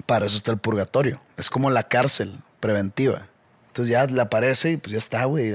[0.06, 1.20] para eso está el purgatorio.
[1.36, 3.26] Es como la cárcel preventiva.
[3.68, 5.54] Entonces ya le aparece y pues ya está, güey.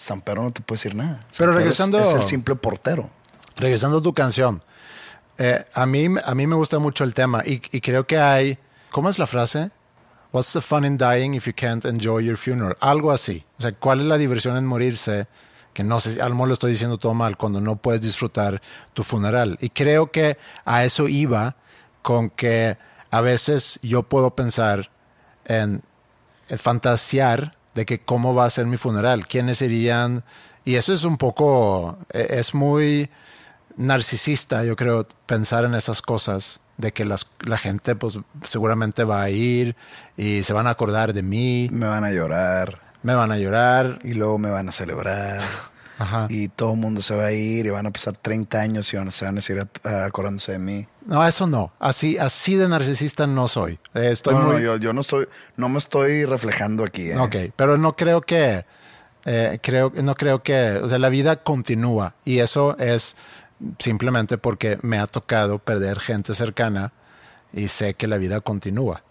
[0.00, 1.20] San Pedro no te puede decir nada.
[1.30, 3.10] San Pero Pedro es- regresando- Es, el simple portero.
[3.56, 4.60] Regresando a tu canción,
[5.38, 8.58] eh, a, mí, a mí me gusta mucho el tema y, y creo que hay,
[8.90, 9.70] ¿cómo es la frase?
[10.30, 12.76] What's the fun in dying if you can't enjoy your funeral?
[12.80, 13.44] Algo así.
[13.58, 15.26] O sea, ¿cuál es la diversión en morirse?
[15.72, 18.60] Que no sé, a lo mejor lo estoy diciendo todo mal, cuando no puedes disfrutar
[18.92, 19.56] tu funeral.
[19.60, 21.56] Y creo que a eso iba
[22.02, 22.76] con que
[23.10, 24.90] a veces yo puedo pensar
[25.46, 25.82] en,
[26.48, 30.24] en fantasear de que cómo va a ser mi funeral, quiénes irían.
[30.64, 33.08] Y eso es un poco, eh, es muy
[33.78, 39.22] narcisista, yo creo, pensar en esas cosas, de que las, la gente pues seguramente va
[39.22, 39.74] a ir
[40.16, 42.82] y se van a acordar de mí, Me van a llorar.
[43.02, 43.98] me van a llorar.
[44.04, 45.40] y luego me van a celebrar.
[45.98, 46.26] Ajá.
[46.28, 48.96] Y todo el mundo se va a ir y van a pasar 30 años y
[48.96, 50.86] van se van a seguir acordándose de mí.
[51.06, 51.72] No, eso no.
[51.80, 53.80] Así, así de narcisista no soy.
[53.94, 57.10] Eh, Estoy no, yo, yo no estoy, no me estoy reflejando aquí.
[57.10, 57.18] ¿eh?
[57.18, 58.64] Ok, pero no creo que,
[59.24, 63.16] eh, creo, no creo que, o sea, la vida continúa y eso es
[63.78, 66.92] simplemente porque me ha tocado perder gente cercana
[67.52, 69.02] y sé que la vida continúa.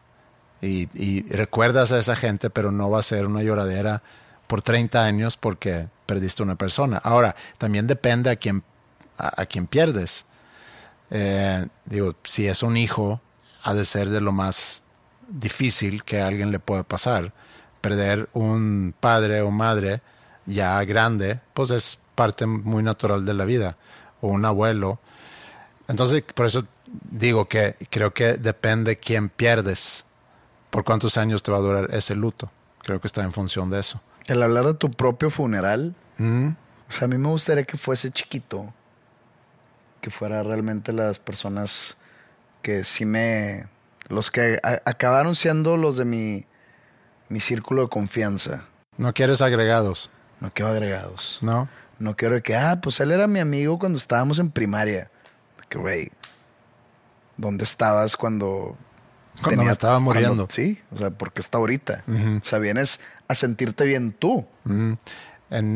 [0.62, 4.02] Y, recuerdas a esa gente, pero no va a ser una lloradera
[4.48, 6.98] por 30 años porque perdiste una persona.
[6.98, 8.64] Ahora, también depende a quién,
[9.18, 10.26] a quién pierdes.
[11.12, 13.22] Eh, digo, si es un hijo,
[13.64, 14.84] ha de ser de lo más
[15.28, 17.34] difícil que a alguien le pueda pasar.
[17.82, 20.02] Perder un padre o madre
[20.46, 23.78] ya grande, pues es parte muy natural de la vida.
[24.22, 25.00] O un abuelo.
[25.88, 26.66] Entonces, por eso
[27.10, 30.06] digo que creo que depende quién pierdes,
[30.70, 32.52] por cuántos años te va a durar ese luto.
[32.84, 34.02] Creo que está en función de eso.
[34.28, 36.48] El hablar de tu propio funeral, Mm,
[36.90, 38.74] o sea, a mí me gustaría que fuese chiquito.
[40.02, 41.98] Que fuera realmente las personas
[42.62, 43.68] que sí me...
[44.10, 46.46] Los que acabaron siendo los de mi,
[47.30, 48.66] mi círculo de confianza.
[48.98, 51.40] No quieres agregados, No quiero agregados.
[51.42, 51.68] ¿no?
[52.00, 55.10] No quiero que, ah, pues él era mi amigo cuando estábamos en primaria.
[55.70, 56.12] Que, güey,
[57.38, 58.78] ¿dónde estabas cuando...
[59.44, 60.48] Cuando me estaba cuando- muriendo.
[60.50, 62.04] sí, o sea, porque está ahorita.
[62.42, 64.48] O sea, vienes a sentirte bien tú.
[64.66, 65.00] En,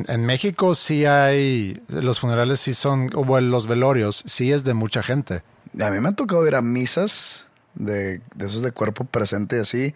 [0.07, 5.03] en México sí hay, los funerales sí son, o los velorios, sí es de mucha
[5.03, 5.43] gente.
[5.79, 9.59] A mí me ha tocado ir a misas de, de esos de cuerpo presente y
[9.59, 9.95] así,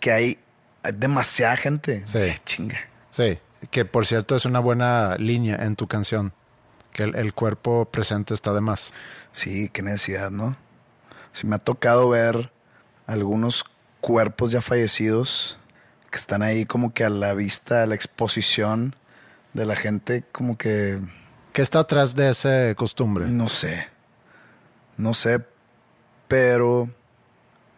[0.00, 0.38] que hay,
[0.82, 2.00] hay demasiada gente.
[2.06, 2.20] Sí.
[2.46, 2.78] Chinga.
[3.10, 3.38] Sí,
[3.70, 6.32] que por cierto es una buena línea en tu canción,
[6.92, 8.94] que el, el cuerpo presente está de más.
[9.30, 10.56] Sí, qué necesidad, ¿no?
[11.32, 12.52] Sí, me ha tocado ver
[13.06, 13.64] algunos
[14.00, 15.58] cuerpos ya fallecidos
[16.10, 18.94] que están ahí como que a la vista, a la exposición
[19.54, 21.00] de la gente, como que
[21.52, 23.26] ¿Qué está atrás de esa costumbre?
[23.26, 23.88] no sé,
[24.96, 25.40] no sé,
[26.28, 26.90] pero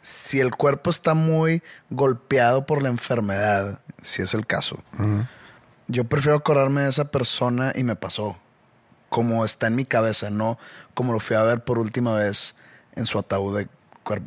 [0.00, 4.82] si el cuerpo está muy golpeado por la enfermedad, si es el caso,
[5.88, 8.36] yo prefiero acordarme de esa persona y me pasó,
[9.08, 10.58] como está en mi cabeza, no
[10.94, 12.54] como lo fui a ver por última vez
[12.94, 13.66] en su ataúd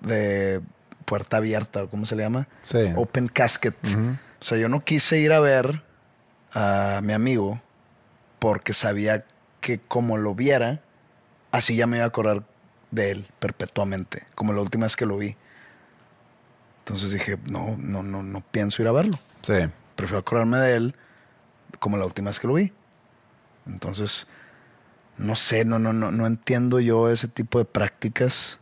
[0.03, 0.61] de,
[1.05, 2.47] puerta abierta, o ¿cómo se le llama?
[2.61, 2.91] Sí.
[2.95, 3.75] Open casket.
[3.85, 5.81] O sea, yo no quise ir a ver
[6.53, 7.61] a mi amigo
[8.39, 9.25] porque sabía
[9.61, 10.81] que como lo viera,
[11.51, 12.43] así ya me iba a acordar
[12.91, 15.35] de él perpetuamente, como la última vez que lo vi.
[16.79, 19.17] Entonces dije, no, no, no, no pienso ir a verlo.
[19.41, 19.53] Sí.
[19.95, 20.95] Prefiero acordarme de él
[21.79, 22.71] como la última vez que lo vi.
[23.65, 24.27] Entonces,
[25.17, 28.59] no sé, no, no, no, no entiendo yo ese tipo de prácticas.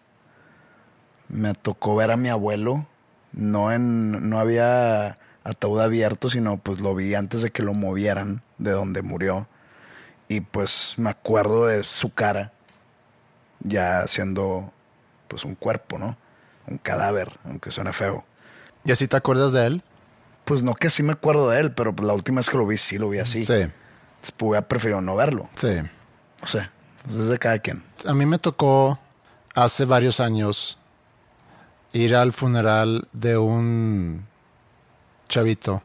[1.28, 2.88] Me tocó ver a mi abuelo.
[3.32, 8.42] No en, no había ataúd abierto, sino pues lo vi antes de que lo movieran
[8.58, 9.48] de donde murió.
[10.28, 12.52] Y pues me acuerdo de su cara,
[13.60, 14.72] ya siendo
[15.28, 16.18] pues un cuerpo, ¿no?
[16.68, 18.26] Un cadáver, aunque suene feo.
[18.84, 19.84] ¿Y así te acuerdas de él?
[20.46, 22.66] Pues no que sí me acuerdo de él, pero pues, la última vez que lo
[22.66, 23.46] vi sí lo vi así.
[23.46, 23.54] Sí.
[23.54, 23.74] Entonces,
[24.38, 25.50] pues, hubiera preferido no verlo.
[25.56, 25.80] Sí.
[26.44, 26.72] O sea,
[27.04, 27.84] pues, es de cada quien.
[28.08, 29.00] A mí me tocó
[29.56, 30.78] hace varios años
[31.94, 34.26] ir al funeral de un
[35.28, 35.82] chavito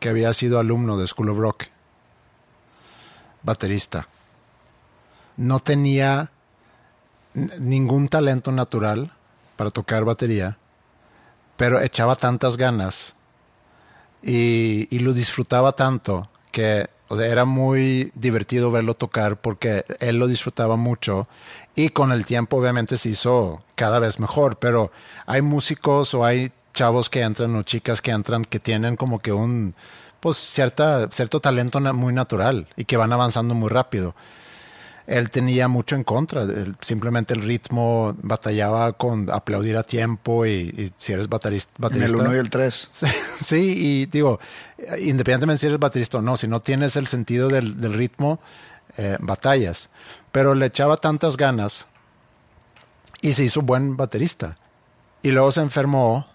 [0.00, 1.64] que había sido alumno de School of Rock,
[3.42, 4.06] baterista.
[5.36, 6.30] No tenía
[7.58, 9.10] ningún talento natural
[9.56, 10.58] para tocar batería,
[11.56, 13.16] pero echaba tantas ganas
[14.22, 21.26] y, lo disfrutaba tanto que era muy divertido verlo tocar porque él lo disfrutaba mucho
[21.74, 24.90] y con el tiempo obviamente se hizo cada vez mejor, pero
[25.26, 29.32] hay músicos o hay chavos que entran o chicas que entran que tienen como que
[29.32, 29.74] un
[30.20, 34.14] pues cierta, cierto talento muy natural y que van avanzando muy rápido
[35.08, 36.42] él tenía mucho en contra.
[36.42, 41.84] Él- simplemente el ritmo batallaba con aplaudir a tiempo y, y si eres baterista, En
[41.84, 42.88] el baterista 1 y el 3.
[42.92, 44.38] Sí, sí, y digo,
[45.00, 48.38] independientemente si eres baterista o no, si no tienes el sentido del, del ritmo,
[48.98, 49.90] eh, batallas.
[50.30, 51.88] Pero le echaba tantas ganas
[53.20, 54.56] y se hizo buen baterista.
[55.22, 56.26] Y luego se enfermó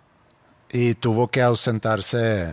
[0.72, 2.52] y tuvo que ausentarse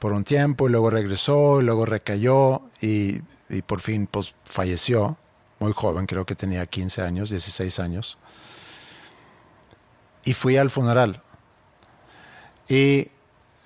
[0.00, 5.16] por un tiempo y luego regresó y luego recayó y, y por fin pues falleció.
[5.60, 8.18] Muy joven, creo que tenía 15 años, 16 años.
[10.24, 11.22] Y fui al funeral.
[12.66, 13.08] Y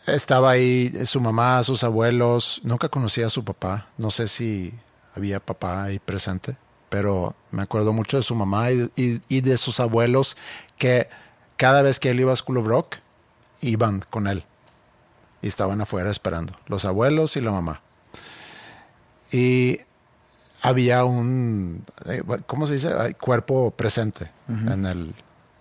[0.07, 2.61] estaba ahí su mamá, sus abuelos.
[2.65, 3.87] Nunca conocí a su papá.
[3.97, 4.75] No sé si
[5.15, 6.57] había papá ahí presente,
[6.89, 10.37] pero me acuerdo mucho de su mamá y, de sus abuelos
[10.77, 11.09] que
[11.57, 12.97] cada vez que él iba a School of Rock,
[13.61, 14.45] iban con él.
[15.43, 16.55] Y estaban afuera esperando.
[16.67, 17.83] Los abuelos y la mamá.
[19.31, 19.81] Y
[20.65, 22.91] había un, eh, ¿cómo se dice?
[23.21, 25.15] Cuerpo presente en el...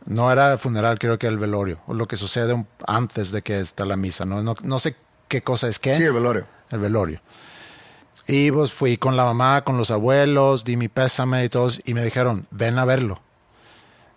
[0.06, 3.86] No era funeral, creo que el velorio, o lo que sucede antes de que está
[3.86, 4.44] la misa, ¿no?
[4.44, 4.96] No, no sé
[5.30, 5.96] qué cosa es qué.
[5.96, 6.46] Sí, el velorio.
[6.72, 7.22] el velorio.
[8.28, 11.94] Y pues fui con la mamá, con los abuelos, di mi pésame y todos, y
[11.94, 13.22] me dijeron, ven a verlo.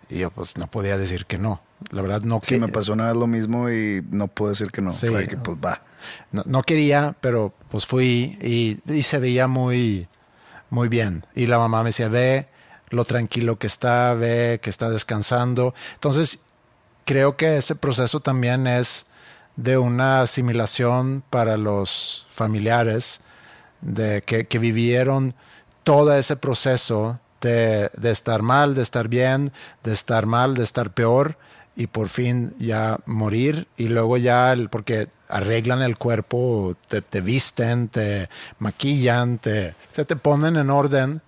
[0.09, 1.61] Y yo pues no podía decir que no.
[1.91, 4.71] La verdad no, Sí, que- me pasó una vez lo mismo y no puedo decir
[4.71, 4.91] que no.
[4.91, 5.07] Sí.
[5.07, 5.83] Fue que pues va.
[6.33, 10.07] no, no quería, pero pues fui y, y se veía muy,
[10.69, 11.25] muy bien.
[11.35, 12.47] Y la mamá me decía, ve
[12.89, 15.73] lo tranquilo que está, ve que está descansando.
[15.95, 16.39] Entonces,
[17.05, 19.07] creo que ese proceso también es
[19.55, 23.21] de una asimilación para los familiares
[23.81, 25.35] de que, vivieron
[25.83, 29.51] todo ese proceso de, de estar mal, de estar bien,
[29.83, 31.37] de estar mal, de estar peor
[31.77, 37.21] y por fin ya morir y luego ya, el- porque arreglan el cuerpo, te, te
[37.21, 41.21] visten, te maquillan, te, se te ponen en orden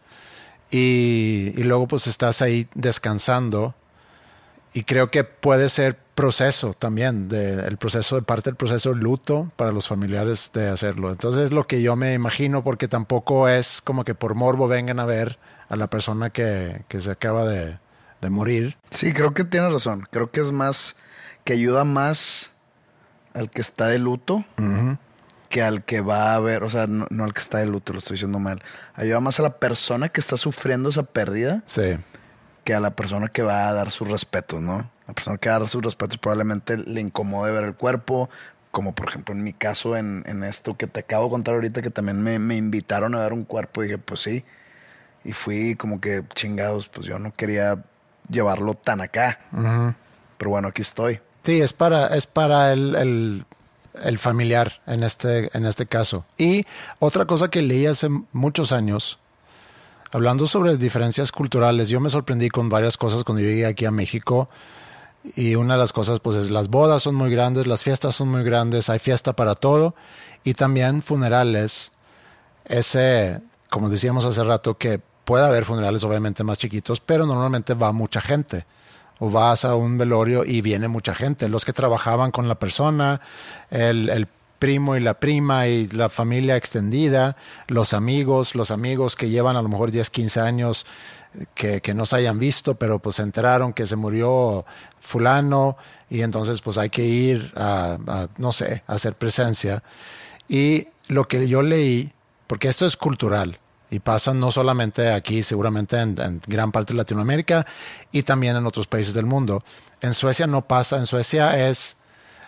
[0.72, 3.76] y, y luego pues estás ahí descansando
[4.74, 8.98] y creo que puede ser proceso también, de, el proceso de parte del proceso de
[8.98, 11.12] luto para los familiares de hacerlo.
[11.12, 15.00] Entonces es lo que yo me imagino porque tampoco es como que por morbo vengan
[15.00, 15.40] a ver
[15.70, 17.80] a la persona que, que se acaba de,
[18.22, 18.78] de morir.
[18.90, 20.08] Sí, creo que tienes razón.
[20.12, 20.96] Creo que es más,
[21.44, 22.52] que ayuda más
[23.34, 24.46] al que está de luto
[25.50, 27.92] que al que va a ver, o sea, no, no al que está de luto,
[27.92, 28.62] lo estoy diciendo mal.
[28.94, 31.98] Ayuda más a la persona que está sufriendo esa pérdida Sí,
[32.64, 34.90] que a la persona que va a dar sus respetos, ¿no?
[35.08, 38.30] La persona que va a dar sus respetos probablemente le incomode ver el cuerpo,
[38.70, 41.82] como por ejemplo en mi caso, en, en esto que te acabo de contar ahorita,
[41.82, 44.46] que también me, me invitaron a ver un cuerpo y dije, pues sí.
[45.24, 47.84] Y fui como que chingados, pues yo no quería
[48.30, 49.40] llevarlo tan acá.
[50.38, 51.20] Pero bueno, aquí estoy.
[51.44, 53.46] Sí, es para, es para el, el-
[54.04, 56.26] el familiar en este, en este caso.
[56.38, 56.66] Y
[57.00, 59.20] otra cosa que leí hace muchos años,
[60.12, 64.48] hablando sobre diferencias culturales, yo me sorprendí con varias cosas cuando llegué aquí a México.
[65.36, 68.30] Y una de las cosas, pues, es las bodas son muy grandes, las fiestas son
[68.30, 69.94] muy grandes, hay fiesta para todo.
[70.46, 71.92] Y también funerales,
[72.66, 77.92] ese, como decíamos hace rato, que puede haber funerales obviamente más chiquitos, pero normalmente va
[77.92, 78.66] mucha gente.
[79.20, 81.48] O vas a un velorio y viene mucha gente.
[81.50, 83.22] Los que trabajaban con la persona,
[83.70, 84.28] el,
[84.58, 89.62] primo y la prima y la familia extendida, los amigos, los amigos que llevan a
[89.62, 90.88] lo mejor 10, 15 años
[91.54, 94.66] que, que no se hayan visto, pero pues se enteraron que se murió
[95.00, 95.78] fulano
[96.10, 97.54] y entonces pues hay que ir
[98.38, 99.84] no sé, a hacer presencia.
[100.48, 102.12] Y lo que yo leí,
[102.48, 103.60] porque esto es cultural
[103.90, 107.66] y pasa no solamente aquí, seguramente en, en, gran parte de Latinoamérica
[108.12, 109.64] y también en otros países del mundo.
[110.02, 111.98] En Suecia no pasa, en Suecia es,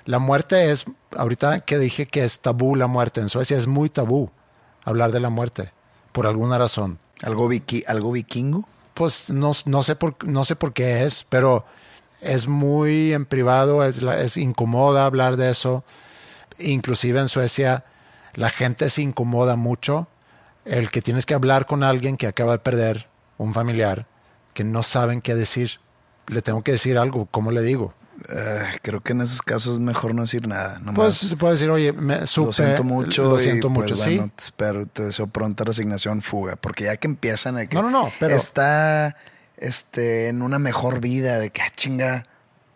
[0.05, 0.85] la muerte es,
[1.15, 4.31] ahorita que dije que es tabú la muerte, en Suecia es muy tabú
[4.83, 5.71] hablar de la muerte,
[6.11, 6.99] por alguna razón.
[7.21, 8.65] ¿Algo, viki, algo vikingo?
[8.95, 11.65] Pues no, no, sé por, no sé por qué es, pero
[12.21, 15.83] es muy en privado, es, es incomoda hablar de eso.
[16.59, 17.85] Inclusive en Suecia
[18.33, 20.07] la gente se incomoda mucho.
[20.65, 23.07] El que tienes que hablar con alguien que acaba de perder
[23.37, 24.05] un familiar,
[24.53, 25.79] que no saben qué decir.
[26.27, 27.93] Le tengo que decir algo, ¿cómo le digo?
[28.29, 30.77] Uh, creo que en esos casos es mejor no decir nada.
[30.79, 33.23] Nomás pues se puede decir, oye, me supe, lo siento mucho.
[33.23, 34.17] Lo siento y, mucho, pues, sí.
[34.17, 36.55] Bueno, te espero, te deseo pronta resignación, fuga.
[36.55, 39.15] Porque ya que empiezan a que no, no, no, pero está
[39.57, 42.27] este, en una mejor vida, de que ah, chinga.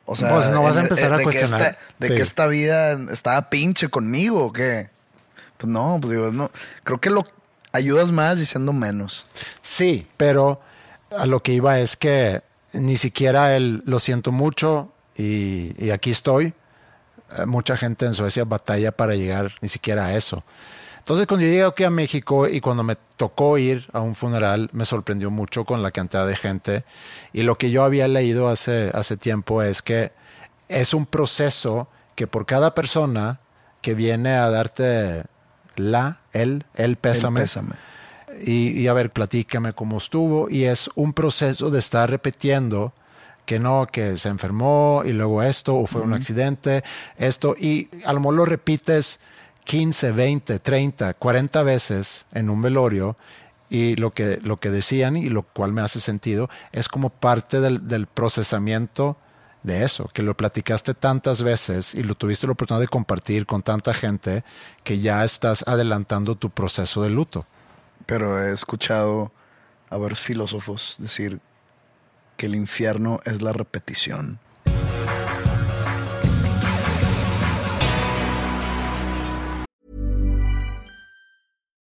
[0.06, 1.60] O sea, pues no vas a empezar de a cuestionar.
[1.60, 2.16] Que esta, de sí.
[2.16, 4.90] que esta vida estaba pinche conmigo o qué.
[5.58, 6.50] Pues no, pues digo, no.
[6.84, 7.24] Creo que lo
[7.76, 9.28] ayudas más diciendo menos.
[9.62, 10.62] Sí, pero
[11.18, 12.42] a lo que iba es que
[12.74, 16.54] ni siquiera el lo siento mucho y, aquí estoy.
[17.38, 20.44] Eh, Mucha gente en Suecia batalla para llegar ni siquiera a eso.
[21.00, 24.70] Entonces, cuando yo llegué aquí a México y cuando me tocó ir a un funeral,
[24.74, 26.84] me sorprendió mucho con la cantidad de gente.
[27.32, 30.12] Y lo que yo había leído hace, hace tiempo es que
[30.68, 33.40] es un proceso que por cada persona
[33.82, 35.26] que viene a darte
[35.76, 37.76] la, el, el pésame, El pésame.
[38.44, 40.50] Y, y, a ver, platícame cómo estuvo.
[40.50, 42.94] Y es un proceso de estar repitiendo
[43.46, 46.08] que no, que se enfermó y luego esto, o fue uh -huh.
[46.08, 46.84] un accidente,
[47.18, 49.20] esto, y a lo mejor lo repites
[49.66, 53.16] 15, 20, 30, 40 veces en un velorio
[53.70, 57.62] y lo que, lo que decían y lo cual me hace sentido es como parte
[57.62, 59.18] del, del procesamiento
[59.66, 63.64] de eso, que lo platicaste tantas veces y lo tuviste la oportunidad de compartir con
[63.64, 64.44] tanta gente
[64.84, 67.46] que ya estás adelantando tu proceso de luto.
[68.06, 69.32] Pero he escuchado
[69.90, 71.40] a varios filósofos decir
[72.38, 74.40] que el infierno es la repetición.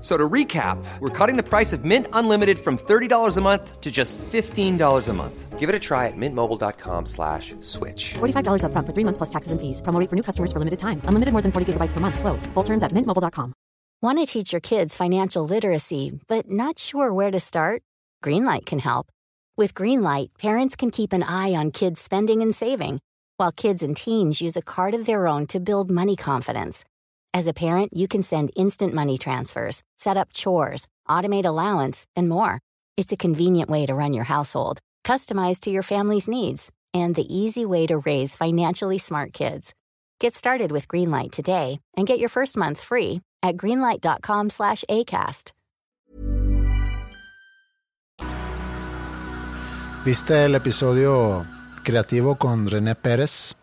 [0.00, 3.90] So to recap, we're cutting the price of Mint Unlimited from $30 a month to
[3.90, 5.58] just $15 a month.
[5.58, 8.14] Give it a try at mintmobile.com slash switch.
[8.14, 9.82] $45 up front for three months plus taxes and fees.
[9.82, 11.02] Promo for new customers for limited time.
[11.04, 12.18] Unlimited more than 40 gigabytes per month.
[12.18, 12.46] Slows.
[12.54, 13.52] Full terms at mintmobile.com.
[14.00, 17.82] Want to teach your kids financial literacy, but not sure where to start?
[18.24, 19.08] Greenlight can help.
[19.58, 23.00] With Greenlight, parents can keep an eye on kids' spending and saving,
[23.36, 26.82] while kids and teens use a card of their own to build money confidence.
[27.32, 32.28] As a parent, you can send instant money transfers, set up chores, automate allowance, and
[32.28, 32.58] more.
[32.96, 37.26] It's a convenient way to run your household, customized to your family's needs, and the
[37.32, 39.74] easy way to raise financially smart kids.
[40.18, 45.52] Get started with Greenlight today and get your first month free at greenlight.com slash ACAST.
[50.04, 51.46] ¿Viste el episodio
[51.84, 53.54] creativo con René Pérez,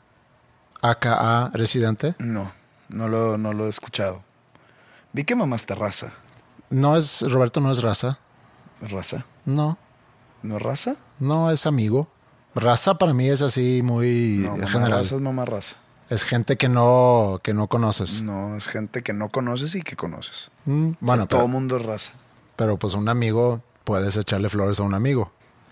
[0.81, 2.15] aka Residente?
[2.19, 2.51] No,
[2.89, 4.23] no lo, no lo he escuchado.
[5.13, 6.11] Vi que mamaste raza.
[6.69, 8.19] No es, Roberto no es raza.
[8.81, 9.25] ¿Raza?
[9.45, 9.77] No.
[10.43, 10.95] ¿No es raza?
[11.19, 12.07] No, es amigo.
[12.55, 14.99] Raza para mí es así muy no, mamá general.
[14.99, 15.75] Raza es mamá raza.
[16.09, 18.21] Es gente que no, que no conoces.
[18.21, 20.51] No, es gente que no conoces y que conoces.
[20.65, 22.13] Mm, bueno, que pero, todo mundo es raza.
[22.55, 25.31] Pero pues un amigo, puedes echarle flores a un amigo.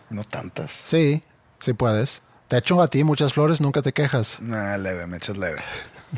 [0.10, 0.72] No tantas.
[0.72, 1.22] Sí,
[1.60, 2.22] sí puedes.
[2.48, 4.40] Te echo a ti muchas flores, nunca te quejas.
[4.42, 5.62] Nah, leve, me echas leve.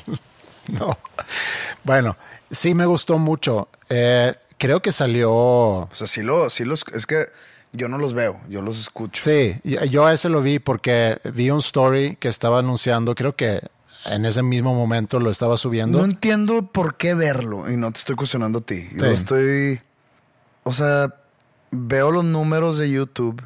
[0.79, 0.97] no.
[1.83, 2.17] Bueno,
[2.51, 3.69] sí me gustó mucho.
[3.89, 5.31] Eh, creo que salió.
[5.33, 6.85] O sea, sí, lo, sí los.
[6.93, 7.27] Es que
[7.73, 9.21] Yo no los veo, yo los escucho.
[9.21, 13.35] Sí, y- yo a ese lo vi porque vi un story que estaba anunciando, creo
[13.35, 13.59] que
[14.05, 15.99] en ese mismo momento lo estaba subiendo.
[15.99, 18.87] No entiendo por qué verlo y no te estoy cuestionando a ti.
[18.95, 19.13] Yo Sí.
[19.13, 19.81] estoy.
[20.63, 21.13] O sea,
[21.71, 23.41] veo los números de YouTube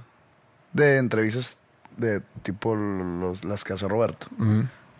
[0.74, 1.58] de entrevistas
[1.98, 4.28] de tipo los, las que hace Roberto.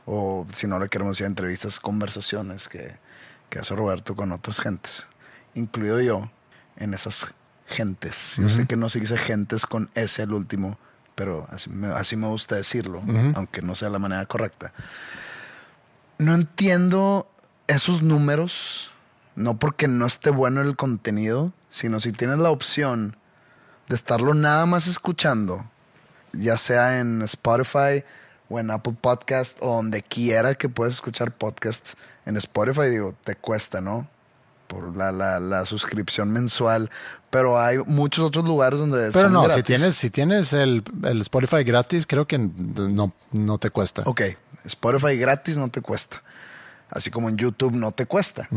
[0.06, 2.96] O si no le queremos decir entrevistas, conversaciones que,
[3.50, 5.08] que hace Roberto con otras gentes,
[5.54, 6.32] incluido yo
[6.78, 7.28] en esas
[7.68, 8.36] gentes.
[8.38, 10.78] Yo sé que no se dice gentes con S al último,
[11.16, 13.02] pero así me, así me gusta decirlo,
[13.36, 14.74] aunque no sea la manera correcta.
[16.18, 17.30] No entiendo
[17.68, 18.92] esos números,
[19.36, 23.16] no porque no esté bueno el contenido, sino si tienes la opción
[23.88, 25.66] de estarlo nada más escuchando,
[26.34, 28.04] ya sea en Spotify
[28.52, 31.96] o en Apple Podcast o donde quiera que puedas escuchar podcasts.
[32.26, 34.08] En Spotify, digo, te cuesta, ¿no?
[34.68, 36.90] Por la, la, la suscripción mensual.
[37.30, 39.10] Pero hay muchos otros lugares donde.
[39.12, 39.64] Pero son no, si gratis.
[39.64, 44.04] tienes, si tienes el, el Spotify gratis, creo que no, no te cuesta.
[44.06, 44.22] Ok,
[44.66, 46.22] Spotify gratis no te cuesta.
[46.90, 48.48] Así como en YouTube no te cuesta.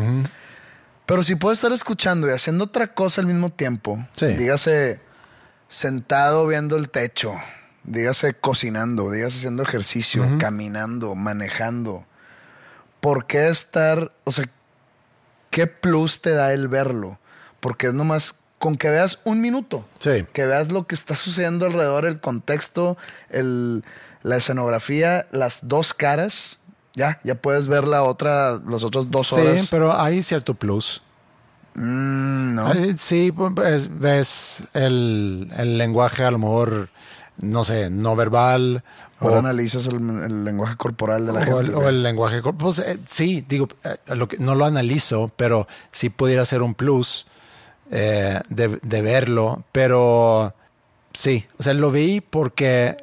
[1.07, 4.27] Pero si puedes estar escuchando y haciendo otra cosa al mismo tiempo, Sí.
[4.27, 5.01] dígase
[5.69, 7.35] sentado viendo el techo,
[7.85, 12.05] dígase cocinando, dígase haciendo ejercicio, caminando, manejando.
[13.01, 14.47] ¿Por qué estar, o sea,
[15.51, 17.19] qué plus te da el verlo?
[17.61, 19.87] Porque es nomás con que veas un minuto.
[19.99, 20.25] Sí.
[20.33, 22.97] Que veas lo que está sucediendo alrededor, el contexto,
[23.29, 23.85] el,
[24.23, 26.61] la escenografía, las dos caras.
[26.95, 29.61] Ya, ya puedes ver la otra, las otras dos horas.
[29.61, 31.03] Sí, pero hay cierto plus.
[31.75, 32.67] Mm, no.
[32.67, 36.89] Ay, Sí, pues, ves el, el lenguaje a lo mejor,
[37.39, 38.83] no sé, no verbal.
[39.21, 41.61] O- analizas el, el lenguaje corporal de la o gente.
[41.63, 42.43] el, o el lenguaje.
[42.43, 46.61] cor- Pues eh, sí, digo, eh, lo que, no lo analizo, pero sí pudiera ser
[46.63, 47.27] un plus
[47.91, 49.65] eh, de, de verlo.
[49.73, 50.53] Pero
[51.13, 52.97] sí, o sea, lo vi porque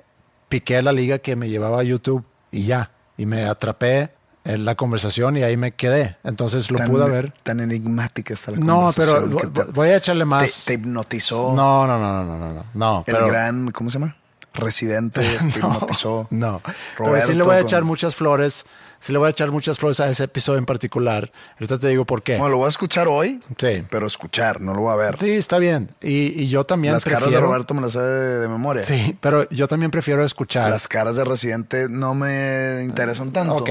[0.50, 2.92] piqué la liga que me llevaba a YouTube y ya.
[3.18, 4.12] Y me atrapé
[4.44, 6.18] en la conversación y ahí me quedé.
[6.24, 7.32] Entonces lo tan, pude ver.
[7.44, 10.66] Tan enigmática está la No, pero conversación que vo- voy a echarle te, más.
[10.66, 11.54] te hipnotizó.
[11.56, 13.04] No, no, no, no, no, no, no.
[13.08, 14.18] el pero, gran, ¿cómo se llama?
[14.54, 15.22] Residente
[15.54, 16.28] te hipnotizó.
[16.30, 16.62] No,
[16.98, 18.66] pero sí le voy a con- echar muchas flores.
[19.00, 21.32] Sí le voy a echar muchas flores a ese episodio en particular.
[21.54, 22.34] Ahorita te digo por qué.
[22.38, 23.84] Bueno, lo voy a escuchar hoy, Sí.
[23.90, 25.18] pero escuchar, no lo voy a ver.
[25.20, 25.90] Sí, está bien.
[26.02, 27.40] Y, y yo también Las caras de.
[27.40, 28.84] Roberto me las sé de, de memoria.
[28.84, 30.70] Sí, pero yo también prefiero escuchar.
[30.70, 33.56] Las caras de Residente no me interesan tanto.
[33.56, 33.70] Ok,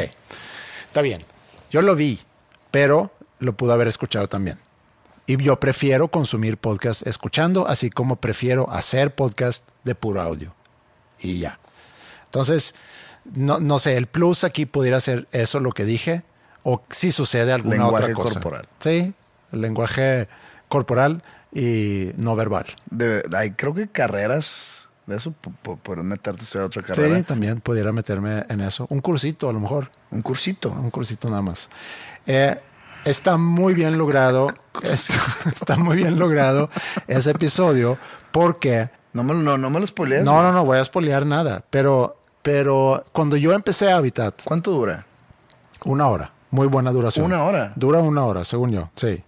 [0.87, 1.23] está bien.
[1.71, 2.19] Yo lo vi,
[2.73, 4.59] pero lo pude haber escuchado también.
[5.27, 10.53] Y yo prefiero consumir podcast escuchando, así como prefiero hacer podcast de puro audio.
[11.23, 11.59] Y ya.
[12.25, 12.75] Entonces,
[13.35, 16.23] no, no sé, el plus aquí pudiera ser eso lo que dije,
[16.63, 18.35] o si sucede alguna Lenguaje otra cosa.
[18.35, 18.69] corporal.
[18.81, 19.13] Sí,
[19.53, 20.29] el lenguaje
[20.69, 22.67] corporal y no verbal.
[22.91, 27.17] De- hay creo que carreras de eso, po- po- por meterte a estudiar otra carrera.
[27.17, 28.87] Sí, también pudiera meterme en eso.
[28.91, 29.91] Un cursito a lo mejor.
[30.13, 30.71] Un cursito.
[30.71, 31.69] Un cursito nada más.
[32.27, 32.57] Eh,
[33.05, 34.47] está muy bien logrado.
[34.85, 35.15] Está,
[35.51, 36.71] está muy bien logrado
[37.09, 37.99] ese episodio
[38.31, 40.25] porque No me, no, no me lo spoilees.
[40.25, 41.65] no, no, no voy a spoilear nada.
[41.71, 45.07] Pero, pero cuando yo empecé Habitat, ¿Cuánto dura?
[45.85, 47.27] una hora, muy buena duración.
[47.27, 47.73] ¿Una hora?
[47.77, 48.91] Dura una hora, según yo.
[48.97, 49.23] Sí,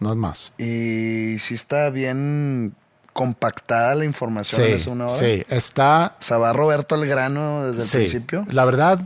[0.00, 0.52] no es más.
[0.58, 2.74] Y si está bien
[3.12, 5.14] compactada la información Sí, en esa una hora.
[5.14, 6.16] sí, está.
[6.20, 8.44] O sea, va Roberto al grano desde sí, el principio.
[8.50, 9.00] La verdad,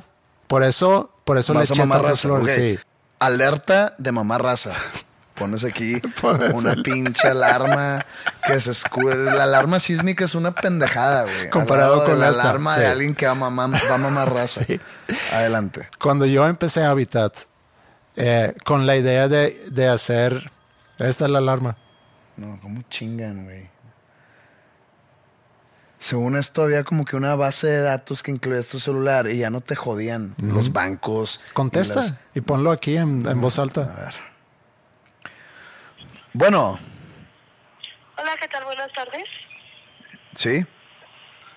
[0.48, 2.54] por eso, por eso le Vas a eché tantas flores.
[2.54, 2.78] Sí.
[3.18, 4.72] Alerta de mamá raza.
[5.40, 6.00] Pones aquí
[6.54, 8.04] una pinche alarma
[8.46, 9.16] que se escude.
[9.16, 11.50] La alarma sísmica es una pendejada, güey.
[11.50, 14.62] Comparado con la esta, alarma de alguien que va a mamar, va a mamar raza.
[14.64, 14.80] Sí.
[15.32, 15.88] Adelante.
[15.98, 17.34] cuando yo empecé Habitat,
[18.16, 20.52] eh, con la idea de, de hacer.
[20.98, 21.76] Esta es la alarma.
[22.36, 23.68] No, ¿cómo chingan, güey?
[25.98, 29.50] Según esto, había como que una base de datos que incluía tu celular y ya
[29.50, 31.40] no te jodían los bancos.
[31.50, 33.82] y Contesta las- y ponlo aquí en, en voz alta.
[33.82, 34.14] A ver.
[36.32, 36.78] Bueno,
[38.16, 38.64] Hola, ¿qué tal?
[38.64, 39.24] Buenas tardes.
[40.34, 40.64] sí.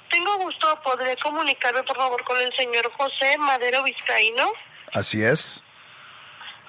[0.10, 4.52] Tengo gusto, ¿podré comunicarme por favor con el señor José Madero Vizcaíno?
[4.94, 5.64] Así es.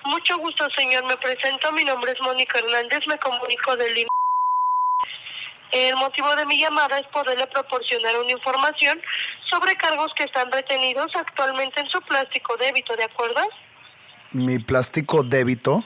[0.07, 1.05] Mucho gusto, señor.
[1.05, 4.07] Me presento, mi nombre es Mónica Hernández, me comunico del
[5.73, 8.99] El motivo de mi llamada es poderle proporcionar una información
[9.51, 13.43] sobre cargos que están retenidos actualmente en su plástico débito, ¿de acuerdo?
[14.33, 15.85] Mi plástico débito.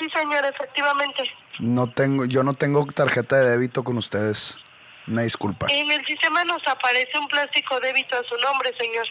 [0.00, 1.24] Sí, señor, efectivamente.
[1.58, 4.56] No tengo, yo no tengo tarjeta de débito con ustedes.
[5.06, 5.66] Una disculpa.
[5.68, 9.06] En el sistema nos aparece un plástico débito a su nombre, señor.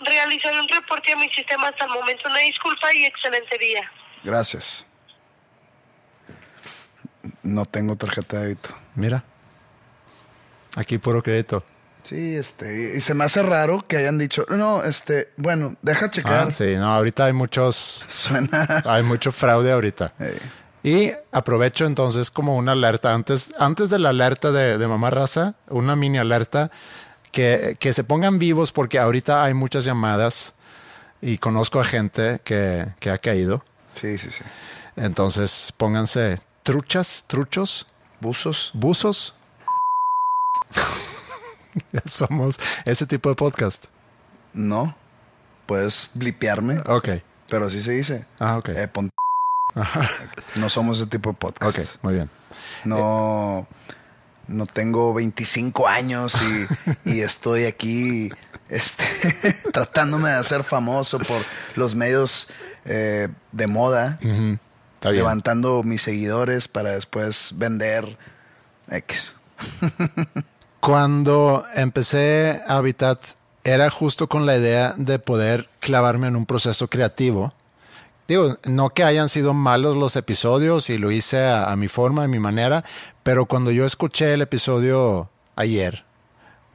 [0.00, 2.28] Realizaré un reporte a mi sistema hasta el momento.
[2.28, 3.92] Una disculpa y excelente día.
[4.24, 4.86] Gracias.
[7.44, 8.70] No tengo tarjeta de débito.
[8.96, 9.22] Mira.
[10.76, 11.64] Aquí puro crédito.
[12.12, 16.48] Sí, este, y se me hace raro que hayan dicho, no, este, bueno, deja checar.
[16.48, 18.82] Ah, sí, no, ahorita hay muchos, Suena.
[18.84, 20.12] hay mucho fraude ahorita.
[20.18, 20.38] Ey.
[20.84, 25.54] Y aprovecho entonces como una alerta, antes, antes de la alerta de, de mamá raza,
[25.70, 26.70] una mini alerta,
[27.30, 30.52] que, que se pongan vivos porque ahorita hay muchas llamadas
[31.22, 33.64] y conozco a gente que, que ha caído.
[33.94, 34.44] Sí, sí, sí.
[34.96, 37.86] Entonces pónganse truchas, truchos,
[38.20, 38.70] Buzos.
[38.74, 39.34] buzos.
[42.04, 43.86] Somos ese tipo de podcast.
[44.52, 44.94] No.
[45.66, 47.08] Puedes blipearme, Ok.
[47.48, 48.26] pero así se dice.
[48.38, 48.68] Ah, ok.
[48.70, 49.10] Eh, pon-
[50.56, 51.78] No somos ese tipo de podcast.
[51.78, 52.30] Ok, muy bien.
[52.84, 53.66] No,
[54.48, 56.34] no tengo 25 años
[57.04, 58.28] y, y estoy aquí
[58.68, 59.04] este,
[59.72, 61.40] tratándome de hacer famoso por
[61.76, 62.50] los medios
[62.84, 65.22] eh, de moda, Está bien.
[65.22, 68.18] levantando mis seguidores para después vender
[68.90, 69.36] X.
[70.82, 73.20] Cuando empecé Habitat,
[73.62, 77.52] era justo con la idea de poder clavarme en un proceso creativo.
[78.26, 82.26] Digo, no que hayan sido malos los episodios y lo hice a, mi forma, a
[82.26, 82.82] mi manera,
[83.22, 86.04] pero cuando yo escuché el episodio ayer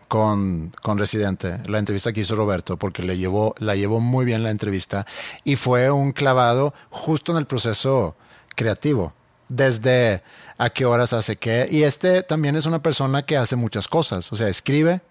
[0.08, 4.42] con, con Residente, la entrevista que hizo Roberto, porque le llevó, la llevó muy bien
[4.42, 5.06] la entrevista
[5.44, 8.16] y fue un clavado justo en el proceso
[8.56, 9.12] creativo,
[9.50, 10.24] desde
[10.58, 11.68] a qué horas hace qué.
[11.70, 15.02] Y este también es una persona que hace muchas cosas, o sea, escribe,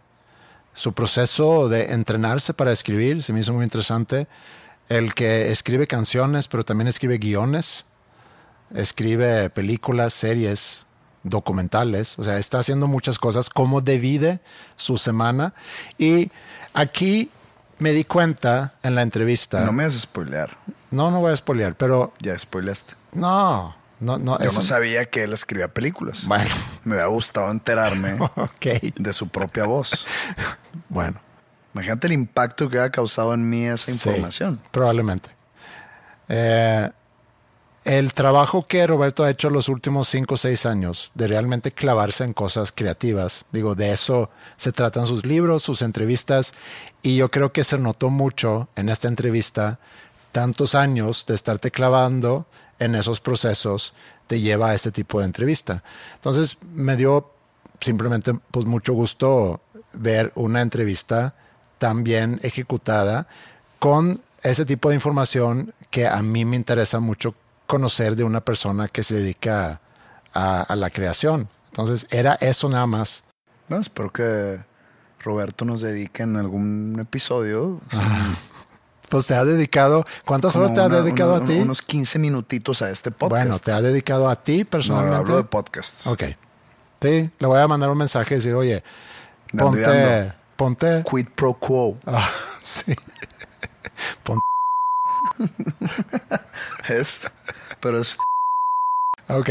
[0.75, 4.27] su proceso de entrenarse para escribir se me hizo muy interesante.
[4.89, 7.87] El que escribe canciones, pero también escribe guiones,
[8.75, 10.87] escribe películas, series,
[11.23, 14.39] documentales, o sea, está haciendo muchas cosas, cómo divide
[14.77, 15.55] su semana.
[15.99, 16.31] Y
[16.75, 17.31] aquí
[17.79, 20.57] me di cuenta en la entrevista, No me hagas spoilear.
[20.91, 22.95] no, no voy a spoilear, pero Ya spoileaste.
[23.13, 24.39] no, no, no.
[24.39, 26.27] Yo eso- no sabía que él escribía películas.
[26.27, 26.51] Bueno,
[26.85, 28.19] Me hubiera gustado enterarme
[28.97, 30.07] de su propia voz.
[30.89, 31.21] bueno.
[31.75, 34.59] Imagínate el impacto que ha causado en mí esa Sí, información.
[34.71, 35.29] probablemente.
[36.29, 36.91] Eh,
[37.85, 42.25] el trabajo que Roberto ha hecho los últimos cinco o seis años de realmente clavarse
[42.25, 46.55] en cosas creativas, digo, de eso se tratan sus libros, sus entrevistas,
[47.03, 49.79] y yo creo que se notó mucho en esta entrevista,
[50.33, 52.47] tantos años de estarte clavando
[52.79, 53.95] en esos procesos
[54.27, 55.83] te lleva a ese tipo de entrevista.
[56.15, 57.31] Entonces me dio
[57.81, 59.61] simplemente pues mucho gusto
[59.93, 61.35] ver una entrevista
[61.79, 63.29] tan bien ejecutada
[63.79, 67.35] con ese tipo de información que a mí me interesa mucho
[67.67, 69.81] conocer de una persona que se dedica
[70.33, 71.49] a, a la creación.
[71.69, 73.25] Entonces era eso nada más.
[73.69, 74.61] Bueno, espero que
[75.21, 77.81] Roberto nos dedique en algún episodio.
[79.09, 81.55] Pues te ha dedicado, ¿cuántas como horas te ha una- dedicado una- a ti?
[81.55, 83.31] Unos 15 minutitos a este podcast.
[83.31, 85.17] bueno, te ha dedicado a ti No, personalmente.
[85.19, 86.07] hablo de podcasts.
[86.07, 86.25] Ok.
[87.01, 88.83] Sí, le voy a mandar un mensaje y decir, oye,
[89.57, 91.05] ponte, ponte.
[91.09, 91.97] Quid pro quo.
[92.07, 92.29] Ah,
[92.63, 92.95] sí.
[94.23, 94.43] Ponte.
[96.89, 97.23] Es,
[97.81, 98.17] pero es
[99.29, 99.51] Ok.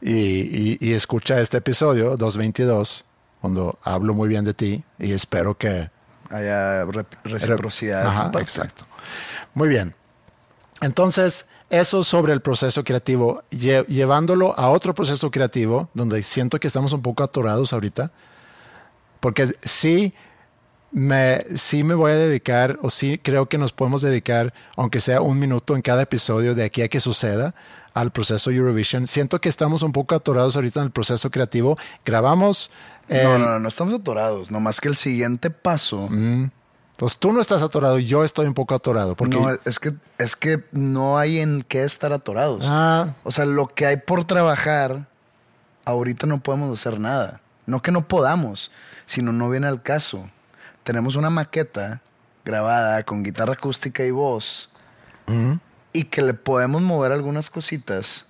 [0.00, 3.04] Y, y- y escucha este episodio 222,
[3.40, 5.90] cuando hablo muy bien de ti y espero que
[6.30, 8.06] haya re- reciprocidad.
[8.06, 8.86] Ajá, exacto.
[9.54, 9.94] Muy bien.
[10.80, 16.66] Entonces, eso sobre el proceso creativo, lle- llevándolo a otro proceso creativo, donde siento que
[16.66, 18.10] estamos un poco atorados ahorita,
[19.20, 20.14] porque sí
[20.92, 25.20] me, sí me voy a dedicar, o sí creo que nos podemos dedicar, aunque sea
[25.20, 27.54] un minuto en cada episodio de aquí a que suceda,
[27.92, 29.06] al proceso Eurovision.
[29.06, 31.76] Siento que estamos un poco atorados ahorita en el proceso creativo.
[32.04, 32.70] Grabamos...
[33.08, 34.50] No, no, no, no estamos atorados.
[34.52, 36.08] Nomás que el siguiente paso.
[37.00, 39.16] Entonces tú no estás atorado, yo estoy un poco atorado.
[39.16, 42.66] Porque, No, es que, es que no hay en qué estar atorados.
[42.68, 45.08] Ah, O sea, lo que hay por trabajar,
[45.86, 47.40] ahorita no podemos hacer nada.
[47.64, 48.70] No que no podamos,
[49.06, 50.28] sino no viene al caso.
[50.82, 52.02] Tenemos una maqueta
[52.44, 54.68] grabada con guitarra acústica y voz
[55.94, 58.26] y que le podemos mover algunas cositas,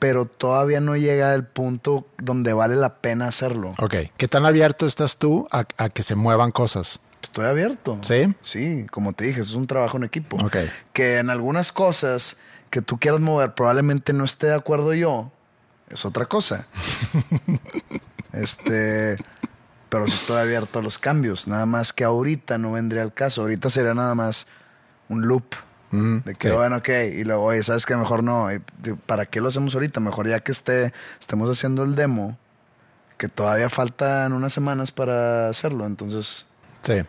[0.00, 3.72] pero todavía no llega al punto donde vale la pena hacerlo.
[3.78, 3.94] ok.
[4.16, 7.02] ¿Qué tan abierto estás tú a, a que se muevan cosas?
[7.22, 7.98] Estoy abierto.
[8.02, 8.34] ¿Sí?
[8.40, 10.36] Sí, como te dije, es un trabajo en equipo.
[10.44, 10.56] Ok.
[10.92, 12.36] Que en algunas cosas
[12.70, 15.30] que tú quieras mover probablemente no esté de acuerdo yo,
[15.88, 16.66] es otra cosa.
[18.32, 19.16] este,
[19.88, 21.48] pero sí estoy abierto a los cambios.
[21.48, 23.42] Nada más que ahorita no vendría al caso.
[23.42, 24.46] Ahorita sería nada más
[25.08, 25.54] un loop.
[25.90, 26.54] de que, sí.
[26.54, 26.88] bueno, ok.
[27.14, 28.48] Y luego, oye, ¿sabes que Mejor no.
[28.48, 30.00] De- ¿Para qué lo hacemos ahorita?
[30.00, 32.38] Mejor ya que esté, estemos haciendo el demo,
[33.18, 35.84] que todavía faltan unas semanas para hacerlo.
[35.86, 36.46] Entonces,
[36.82, 37.02] Sí.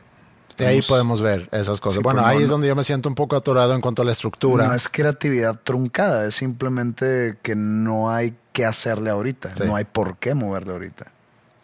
[0.58, 1.98] De ahí podemos ver esas cosas.
[1.98, 4.02] Sí, bueno, pues no, ahí es donde yo me siento un poco atorado en cuanto
[4.02, 4.68] a la estructura.
[4.68, 9.56] No es creatividad truncada, es simplemente que no hay que hacerle ahorita.
[9.56, 9.64] Sí.
[9.66, 11.08] No hay por qué moverle ahorita.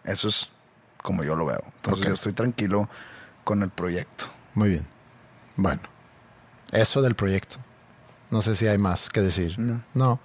[0.03, 0.49] Eso es
[1.03, 1.61] como yo lo veo.
[1.75, 2.89] Entonces yo estoy tranquilo
[3.43, 4.25] con el proyecto.
[4.53, 4.87] Muy bien.
[5.55, 5.81] Bueno,
[6.71, 7.57] eso del proyecto.
[8.29, 9.57] No sé si hay más que decir.
[9.93, 10.19] No.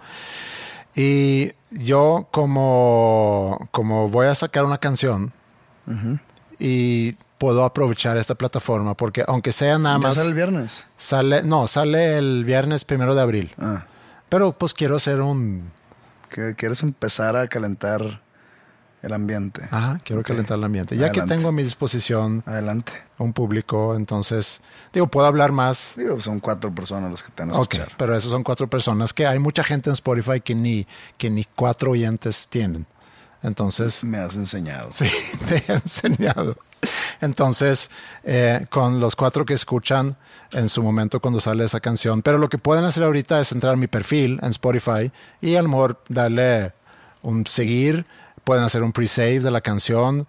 [0.94, 5.32] Y yo como, como voy a sacar una canción
[6.58, 10.14] y puedo aprovechar esta plataforma porque aunque sea nada ¿Ya más...
[10.14, 10.86] sale el viernes?
[10.96, 13.52] Sale, no, sale el viernes primero de abril.
[13.58, 13.84] Ah,
[14.28, 15.72] Pero pues quiero hacer un...
[16.30, 18.22] que quieres empezar a calentar
[19.02, 19.64] el ambiente.
[19.72, 20.28] Ajá, quiero Ok.
[20.28, 20.96] calentar el ambiente.
[20.96, 22.92] Ya que tengo a mi disposición Adelante.
[23.18, 24.60] un público, entonces,
[24.92, 25.94] digo, puedo hablar más.
[25.96, 27.96] Digo, son cuatro personas las que te van a Ok, escuchar.
[27.98, 30.86] pero esas son cuatro personas que hay mucha gente en Spotify que ni,
[31.18, 32.86] que ni cuatro oyentes tienen.
[33.42, 34.88] Entonces, Me has enseñado.
[34.92, 35.06] sí,
[35.48, 36.56] te he enseñado.
[37.22, 37.90] Entonces,
[38.24, 40.16] eh, con los cuatro que escuchan
[40.52, 43.72] en su momento cuando sale esa canción, pero lo que pueden hacer ahorita es entrar
[43.72, 45.10] a mi perfil en Spotify
[45.40, 46.72] y a lo mejor darle
[47.22, 48.04] un seguir,
[48.44, 50.26] pueden hacer un pre-save de la canción.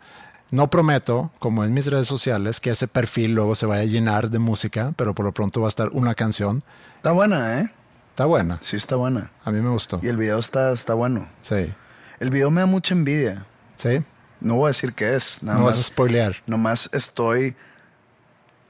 [0.51, 4.29] No prometo, como en mis redes sociales, que ese perfil luego se vaya a llenar
[4.29, 6.63] de música, pero por lo pronto va a estar una canción.
[6.97, 7.73] Está buena, ¿eh?
[8.11, 9.31] Está buena, Sí, está buena.
[9.43, 9.99] a mí me gustó.
[10.03, 11.27] Y el video está, está bueno.
[11.41, 11.73] Sí,
[12.19, 13.47] El video me da mucha envidia.
[13.75, 14.03] sí,
[14.43, 15.41] No voy a decir qué es.
[15.41, 16.35] Nada no más, vas a spoilear.
[16.45, 17.55] Nomás estoy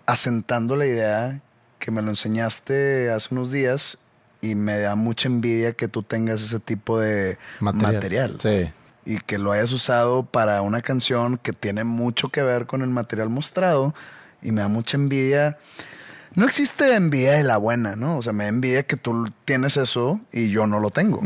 [0.05, 1.41] asentando la idea
[1.80, 3.97] que me lo enseñaste hace unos días
[4.41, 8.38] y me da mucha envidia que tú tengas ese tipo de material.
[8.39, 8.71] Sí.
[9.05, 12.89] Y que lo hayas usado para una canción que tiene mucho que ver con el
[12.89, 13.93] material mostrado.
[14.41, 15.57] Y me da mucha envidia.
[16.36, 18.17] No existe envidia de la buena, ¿no?
[18.17, 21.21] O sea, me da envidia que tú tienes eso y yo no lo tengo.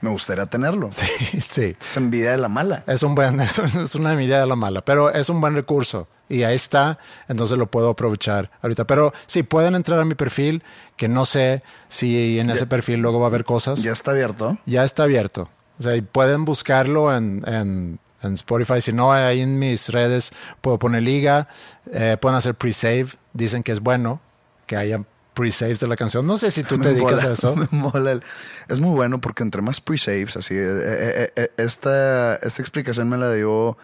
[0.00, 0.90] Me gustaría tenerlo.
[1.00, 1.76] Sí, sí.
[1.80, 2.84] Es envidia de la mala.
[2.86, 6.08] Es un buen, es, es una medida de la mala, pero es un buen recurso
[6.30, 6.98] y ahí está,
[7.28, 8.86] entonces lo puedo aprovechar ahorita.
[8.86, 10.62] Pero sí, pueden entrar a mi perfil,
[10.96, 13.82] que no sé si en ese perfil luego va a haber cosas.
[13.82, 14.56] Ya está abierto.
[14.64, 15.50] Ya está abierto.
[15.78, 18.80] O sea, y pueden buscarlo en, en, en Spotify.
[18.80, 21.48] Si no, ahí en mis redes puedo poner liga,
[21.92, 23.08] eh, pueden hacer pre-save.
[23.32, 24.20] Dicen que es bueno
[24.66, 25.02] que haya
[25.40, 26.26] pre-saves de la canción.
[26.26, 27.56] No sé si tú te Me dedicas mola, a eso.
[27.56, 28.22] me mola el-
[28.68, 33.16] Es muy bueno porque entre más pre-saves, así, eh, eh, eh, esta, esta explicación me
[33.16, 33.78] la dio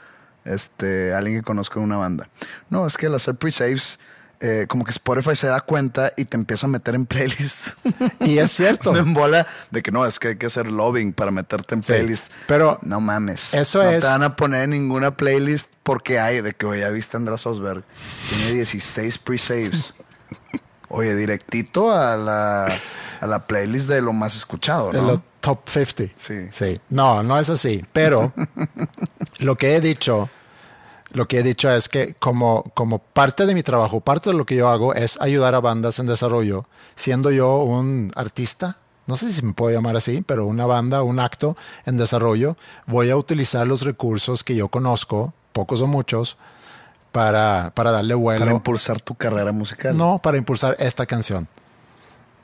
[0.45, 2.29] este, alguien que conozco de una banda.
[2.71, 3.99] No, es que al hacer pre-saves,
[4.41, 7.75] eh, como que Spotify se da cuenta y te empieza a meter en playlists.
[8.21, 8.93] Y es cierto.
[8.93, 11.93] me embola de que no, es que hay que hacer lobbying para meterte en Sí,
[11.93, 12.31] playlist.
[12.47, 13.55] pero no mames.
[13.55, 16.81] eso no es- te van a poner en ninguna playlist porque hay de que, oye,
[16.83, 17.83] ya viste a Andrés Osberg.
[18.29, 19.95] Tiene 16 pre-saves.
[20.89, 22.66] Oye, directito a la,
[23.20, 25.07] a la playlist de lo más escuchado, de ¿no?
[25.09, 26.14] los top 50.
[26.16, 26.49] Sí.
[26.51, 26.80] Sí.
[26.91, 27.84] No, no es así.
[27.93, 28.32] Pero
[29.39, 30.28] lo que he dicho,
[31.12, 34.47] lo que he dicho es que como, como parte de mi trabajo, parte de lo
[34.47, 38.78] que yo hago es ayudar a bandas en desarrollo, siendo yo un artista.
[39.07, 42.57] No sé si me puedo llamar así, pero una banda, un acto en desarrollo,
[42.87, 46.37] voy a utilizar los recursos que yo conozco, pocos o muchos,
[47.17, 48.41] para, para darle vuelo.
[48.45, 49.97] Para impulsar tu carrera musical.
[49.97, 51.49] no, para impulsar esta canción.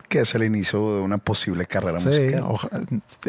[0.09, 2.45] Que es el inicio de una posible carrera Sí, musical.
[2.49, 2.69] oja-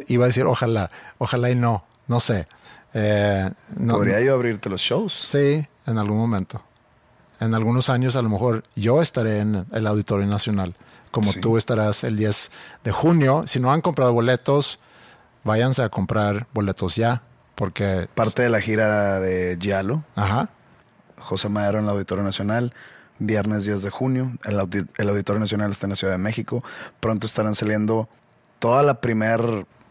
[0.08, 2.48] iba a decir ojalá, ojalá y no, no sé.
[2.94, 5.14] Eh, no- Podría yo abrirte los shows.
[5.14, 6.62] Sí, en algún momento.
[7.40, 10.76] En algunos años a lo mejor yo estaré en el Auditorio Nacional,
[11.12, 11.40] como Sí.
[11.42, 12.52] tú estarás el 10
[12.84, 13.44] de junio.
[13.48, 14.80] Si no han comprado boletos,
[15.44, 17.22] váyanse a comprar boletos ya,
[17.56, 18.08] porque...
[18.14, 20.50] Parte de la gira de Yalo, Ajá,
[21.24, 22.74] José Madero en el Auditorio Nacional,
[23.20, 24.34] viernes 10 de junio.
[24.44, 24.60] El,
[24.98, 26.64] el Auditorio Nacional está en la Ciudad de México.
[27.00, 28.10] Pronto estarán saliendo
[28.60, 29.42] toda la primer...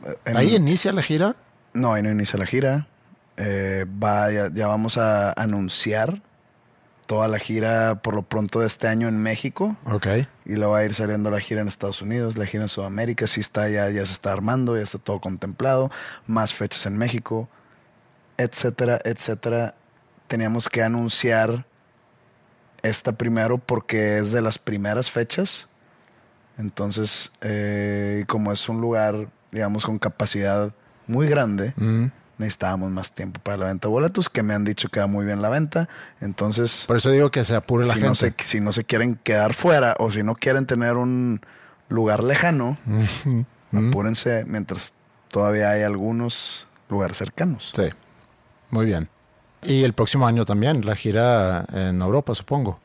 [0.06, 1.36] eh, en- ahí inicia la gira.
[1.74, 2.86] No, ahí no inicia la gira.
[3.36, 6.20] Eh, va, ya, ya vamos a anunciar
[7.06, 9.76] toda la gira por lo pronto de este año en México.
[9.90, 10.06] Ok,
[10.46, 13.26] Y luego va a ir saliendo la gira en Estados Unidos, la gira en Sudamérica.
[13.26, 15.90] Sí está, ya, ya se está armando, ya está todo contemplado.
[16.26, 17.48] Más fechas en México,
[18.38, 19.74] etcétera, etcétera.
[20.32, 21.66] Teníamos que anunciar
[22.82, 25.68] esta primero porque es de las primeras fechas.
[26.56, 30.72] Entonces, eh, como es un lugar, digamos, con capacidad
[31.06, 32.06] muy grande, Mm.
[32.38, 35.26] necesitábamos más tiempo para la venta de boletos, que me han dicho que va muy
[35.26, 35.86] bien la venta.
[36.22, 38.08] Entonces, por eso digo que se apure la si, gente.
[38.08, 41.42] no se, si no se quieren quedar fuera o si no quieren tener un
[41.90, 42.78] lugar lejano,
[43.70, 44.94] apúrense mientras
[45.28, 47.70] todavía hay algunos lugares cercanos.
[47.76, 47.90] Sí,
[48.70, 49.10] muy bien.
[49.62, 52.78] Y el próximo año también, la gira en Europa, supongo.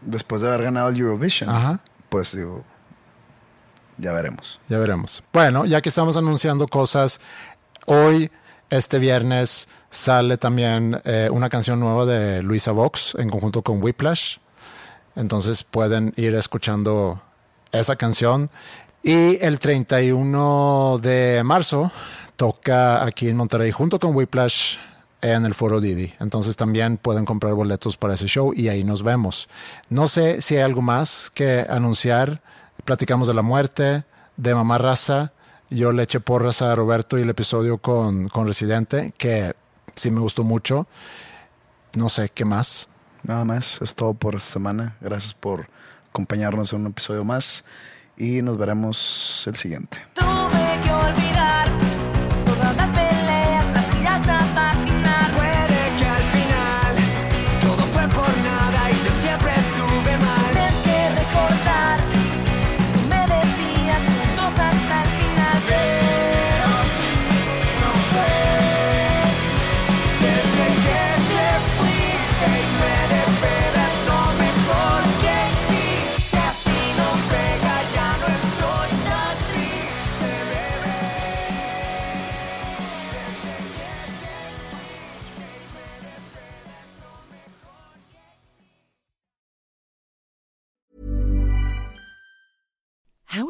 [0.00, 1.80] Después de haber ganado el Eurovision, Ajá.
[2.08, 2.64] pues digo,
[3.98, 4.58] ya veremos.
[4.68, 5.22] Ya veremos.
[5.32, 7.20] Bueno, ya que estamos anunciando cosas,
[7.86, 8.30] hoy,
[8.70, 14.38] este viernes, sale también eh, una canción nueva de Luisa Vox en conjunto con Whiplash.
[15.14, 17.22] Entonces pueden ir escuchando
[17.70, 18.50] esa canción.
[19.02, 21.92] Y el 31 de marzo
[22.36, 24.78] toca aquí en Monterrey junto con Whiplash
[25.22, 26.12] en el foro Didi.
[26.20, 29.48] Entonces también pueden comprar boletos para ese show y ahí nos vemos.
[29.88, 32.42] No sé si hay algo más que anunciar.
[32.84, 34.04] Platicamos de la muerte,
[34.36, 35.32] de Mamá Raza.
[35.70, 39.54] Yo le eché porras a Roberto y el episodio con, con Residente, que
[39.94, 40.86] sí me gustó mucho.
[41.94, 42.88] No sé, ¿qué más?
[43.22, 44.96] Nada más, es todo por esta semana.
[45.00, 45.68] Gracias por
[46.10, 47.64] acompañarnos en un episodio más
[48.16, 49.98] y nos veremos el siguiente.